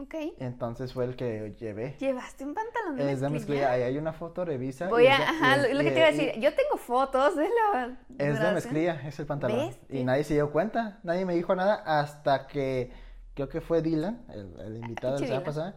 [0.00, 0.14] Ok.
[0.38, 1.96] Entonces fue el que llevé.
[1.98, 3.30] ¿Llevaste un pantalón de Es de mezclilla.
[3.30, 3.70] mezclilla?
[3.72, 4.88] Ahí hay una foto, revisa.
[4.88, 6.32] Voy a, ajá, y lo, lo que te iba a decir.
[6.40, 7.98] Yo tengo fotos de la.
[8.18, 9.70] Es de mezclilla, es el pantalón.
[9.90, 12.90] Y nadie se dio cuenta, nadie me dijo nada hasta que
[13.34, 15.76] creo que fue Dylan, el, el invitado de la semana pasada,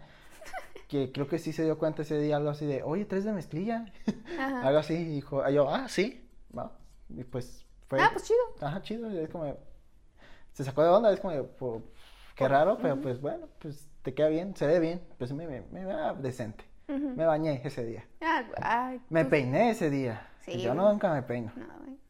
[0.88, 3.34] que creo que sí se dio cuenta ese día, algo así de, oye, ¿tres de
[3.34, 3.86] mezclilla?
[4.40, 4.62] Ajá.
[4.68, 6.72] algo así, y dijo, y yo, ah, sí, va.
[7.10, 8.40] Y pues fue, Ah, pues chido.
[8.62, 9.54] ajá, chido, y es como,
[10.54, 11.82] se sacó de onda, es como, "Po-
[12.36, 15.62] qué raro, pero pues bueno, pues te queda bien, se ve bien, pues me, me,
[15.72, 16.64] me va decente.
[16.88, 18.06] Me bañé ese día.
[18.22, 20.28] Ah, Me tú- peiné ese día.
[20.42, 20.86] Sí, y yo güey.
[20.86, 21.52] nunca me peino.
[21.56, 21.66] No.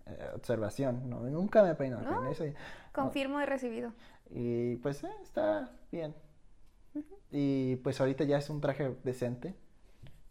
[0.07, 2.29] Eh, observación, no, nunca me peino, ¿No?
[2.29, 2.53] día.
[2.91, 3.93] Confirmo he recibido.
[4.29, 6.15] Y pues eh, está bien.
[7.29, 9.55] Y pues ahorita ya es un traje decente,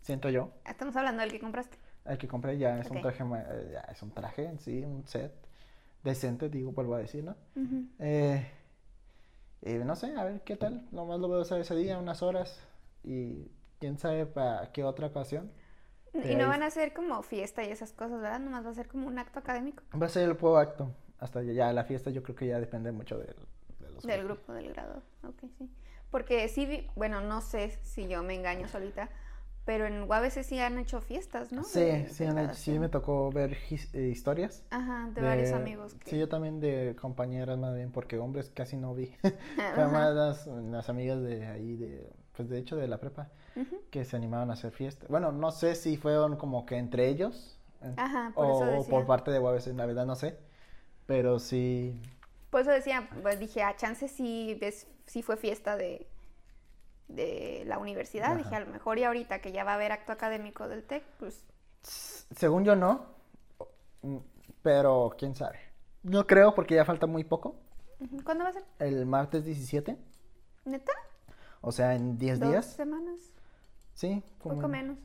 [0.03, 0.53] siento yo.
[0.66, 1.78] Estamos hablando del que compraste.
[2.05, 5.07] El que compré ya es un traje, eh, ya es un traje en sí, un
[5.07, 5.32] set
[6.03, 7.36] decente, digo, vuelvo a decir, ¿no?
[7.57, 7.86] Ujú.
[7.98, 8.46] Eh,
[9.62, 10.86] y no sé, a ver qué tal.
[10.90, 12.59] Nomás lo voy a usar ese día, unas horas.
[13.05, 15.51] Y quién sabe para qué otra ocasión.
[16.12, 18.40] Y no van a ser como fiesta y esas cosas, ¿verdad?
[18.40, 20.90] Nomás va a ser como un acto académico Va a ser el juego acto.
[21.18, 23.34] Hasta ya, ya la fiesta yo creo que ya depende mucho del,
[23.78, 25.02] de los del grupo, del grado.
[25.22, 25.70] Ok, sí.
[26.11, 29.08] Porque sí, bueno, no sé si yo me engaño solita,
[29.64, 31.62] pero en UABC sí han hecho fiestas, ¿no?
[31.62, 34.64] Sí, De- sí, de han hecho- sí me tocó ver his- eh, historias.
[34.70, 35.94] Ajá, de, varios amigos.
[35.94, 36.11] Que...
[36.11, 39.14] Sí, yo también de compañeras más bien, porque hombres casi no vi.
[39.74, 43.28] Fue más las, las amigas de ahí, de, pues de hecho de la prepa,
[43.91, 45.07] que se animaron a hacer fiesta.
[45.09, 47.59] Bueno, no sé si fueron como que entre ellos.
[47.97, 48.91] Ajá, por o, eso decía.
[48.91, 50.39] por parte de UABC, la verdad no sé.
[51.07, 52.01] Pero sí,
[52.51, 56.07] Por eso decía, pues dije, a chance sí, ves, sí fue fiesta de,
[57.09, 58.33] de la universidad.
[58.33, 58.37] Ajá.
[58.37, 61.03] Dije, a lo mejor y ahorita que ya va a haber acto académico del TEC,
[61.18, 61.45] pues
[61.83, 63.07] según yo no,
[64.62, 65.59] pero quién sabe.
[66.03, 67.57] No creo porque ya falta muy poco.
[68.24, 68.64] ¿cuándo va a ser?
[68.78, 69.97] El martes 17,
[70.64, 70.93] ¿Neta?
[71.61, 72.66] O sea, en 10 ¿Dos días.
[72.66, 73.20] semanas?
[73.94, 74.98] Sí, como Poco en- menos.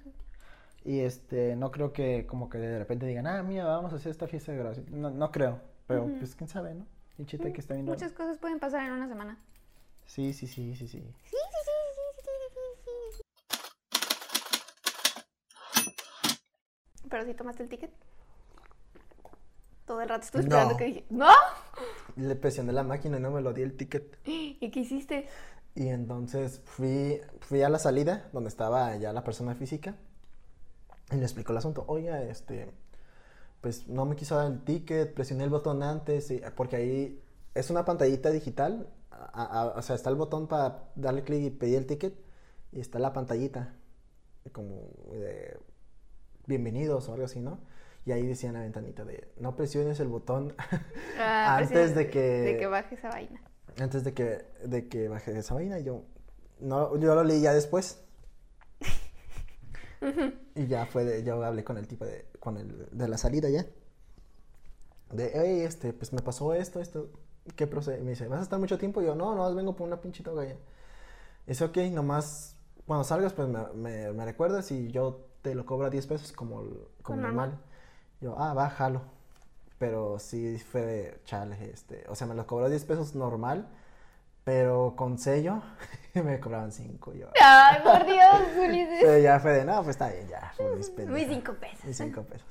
[0.84, 4.12] Y este, no creo que como que de repente digan, ah, mira, vamos a hacer
[4.12, 4.86] esta fiesta de graduación.
[4.92, 6.86] No, no creo, pero pues quién sabe, ¿no?
[7.18, 7.92] Y chita que está viendo.
[7.92, 9.38] Muchas cosas pueden pasar en una semana.
[10.06, 11.00] Sí, sí, sí, sí, sí.
[11.00, 13.22] Sí, sí, sí, sí, sí, sí, sí, sí.
[17.10, 17.92] Pero si tomaste el ticket.
[19.88, 20.48] Todo el rato estuve No.
[20.50, 21.28] esperando que dije, ¿no?
[22.16, 24.18] Le presioné la máquina y no me lo di el ticket.
[24.26, 25.28] ¿Y qué hiciste?
[25.76, 29.96] Y entonces fui, fui a la salida donde estaba ya la persona física
[31.12, 31.84] y le explicó el asunto.
[31.88, 32.72] Oye, este,
[33.62, 37.22] pues no me quiso dar el ticket, presioné el botón antes, y- porque ahí
[37.54, 41.50] es una pantallita digital, a- a- o sea, está el botón para darle clic y
[41.50, 42.16] pedir el ticket
[42.72, 43.74] y está la pantallita
[44.54, 45.58] como de
[46.48, 47.60] bienvenidos o algo así, ¿no?
[48.06, 50.54] Y ahí decía en la ventanita de no presiones el botón
[51.20, 53.42] Ah, Antes de que- De que baje esa vaina.
[53.80, 56.04] Antes de que, de que baje esa vaina, yo,
[56.60, 58.02] no, yo lo leí ya después.
[60.56, 63.50] y ya fue, de- yo hablé con el tipo de, con el, de la salida
[63.50, 63.66] ya.
[65.12, 67.10] De, hey, este, pues me pasó esto, esto,
[67.56, 68.02] ¿qué procede?
[68.02, 69.02] Me dice, ¿vas a estar mucho tiempo?
[69.02, 70.58] Y yo, no, no, vengo por una pinche toga ya.
[71.48, 72.58] Dice, ok, nomás,
[72.88, 76.32] cuando salgas, pues me, me, me recuerdas y yo te lo cobro a 10 pesos
[76.34, 76.64] como,
[77.04, 77.50] como normal.
[77.52, 77.60] normal.
[78.22, 79.02] Yo, ah, bájalo.
[79.86, 82.04] Pero sí fue de chale, este.
[82.10, 83.68] O sea, me lo cobró 10 pesos normal,
[84.44, 85.62] pero con sello
[86.16, 87.14] me cobraban 5.
[87.14, 87.28] Yo.
[87.42, 89.00] Ay, por Dios, Ulises.
[89.02, 90.52] Pero ya fue de, no, pues está bien, ya.
[90.60, 91.28] Mis Mis pendejas.
[91.30, 91.86] cinco pesos.
[91.86, 92.48] Mis 5 pesos.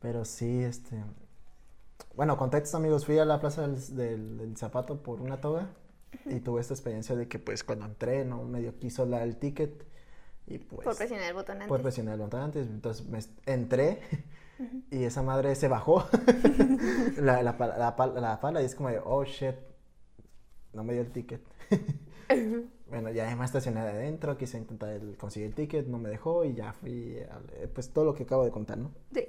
[0.00, 1.02] Pero sí, este.
[2.14, 3.04] Bueno, contexto, amigos.
[3.04, 5.70] Fui a la plaza del, del- del zapato por una toga
[6.26, 9.84] y tuve esta experiencia de que, pues, cuando entré, no medio quiso el ticket
[10.46, 10.84] y pues.
[10.84, 11.68] Por presionar el botón antes.
[11.68, 13.18] Por presionar el botón antes, entonces me
[14.90, 16.04] y esa madre se bajó
[17.18, 19.54] la, la, la pala- la pala y es como de, oh shit.
[20.72, 21.40] no me dio el ticket.
[22.88, 26.44] bueno, ya me estacioné de adentro, quise intentar el- conseguir el ticket, no me dejó
[26.44, 28.90] y ya fui, hablé, pues todo lo que acabo de contar, ¿no?
[29.12, 29.28] Sí.